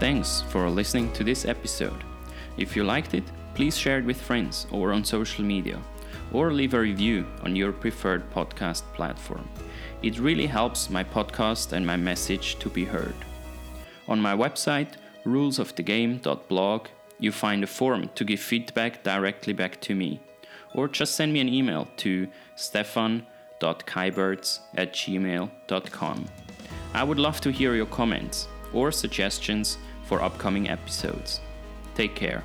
Thanks 0.00 0.42
for 0.50 0.68
listening 0.68 1.12
to 1.12 1.24
this 1.24 1.46
episode. 1.46 2.04
If 2.58 2.76
you 2.76 2.84
liked 2.84 3.14
it, 3.14 3.24
please 3.54 3.76
share 3.76 3.98
it 3.98 4.04
with 4.04 4.20
friends 4.20 4.66
or 4.70 4.92
on 4.92 5.04
social 5.04 5.44
media, 5.44 5.80
or 6.34 6.52
leave 6.52 6.74
a 6.74 6.80
review 6.80 7.26
on 7.42 7.56
your 7.56 7.72
preferred 7.72 8.30
podcast 8.30 8.82
platform. 8.92 9.48
It 10.02 10.18
really 10.18 10.46
helps 10.46 10.90
my 10.90 11.04
podcast 11.04 11.72
and 11.72 11.86
my 11.86 11.96
message 11.96 12.58
to 12.58 12.68
be 12.68 12.84
heard. 12.84 13.14
On 14.08 14.20
my 14.20 14.34
website, 14.34 14.96
rulesofthegame.blog, 15.24 16.88
you 17.18 17.32
find 17.32 17.62
a 17.62 17.66
form 17.66 18.10
to 18.16 18.24
give 18.24 18.40
feedback 18.40 19.04
directly 19.04 19.52
back 19.52 19.80
to 19.82 19.94
me, 19.94 20.20
or 20.74 20.88
just 20.88 21.14
send 21.14 21.32
me 21.32 21.40
an 21.40 21.48
email 21.48 21.86
to 21.98 22.26
stefan.kyburz 22.56 24.58
at 24.76 24.92
gmail.com. 24.92 26.24
I 26.92 27.04
would 27.04 27.18
love 27.18 27.40
to 27.40 27.50
hear 27.50 27.74
your 27.74 27.86
comments 27.86 28.48
or 28.72 28.92
suggestions 28.92 29.78
for 30.04 30.20
upcoming 30.20 30.68
episodes. 30.68 31.40
Take 31.94 32.14
care. 32.14 32.44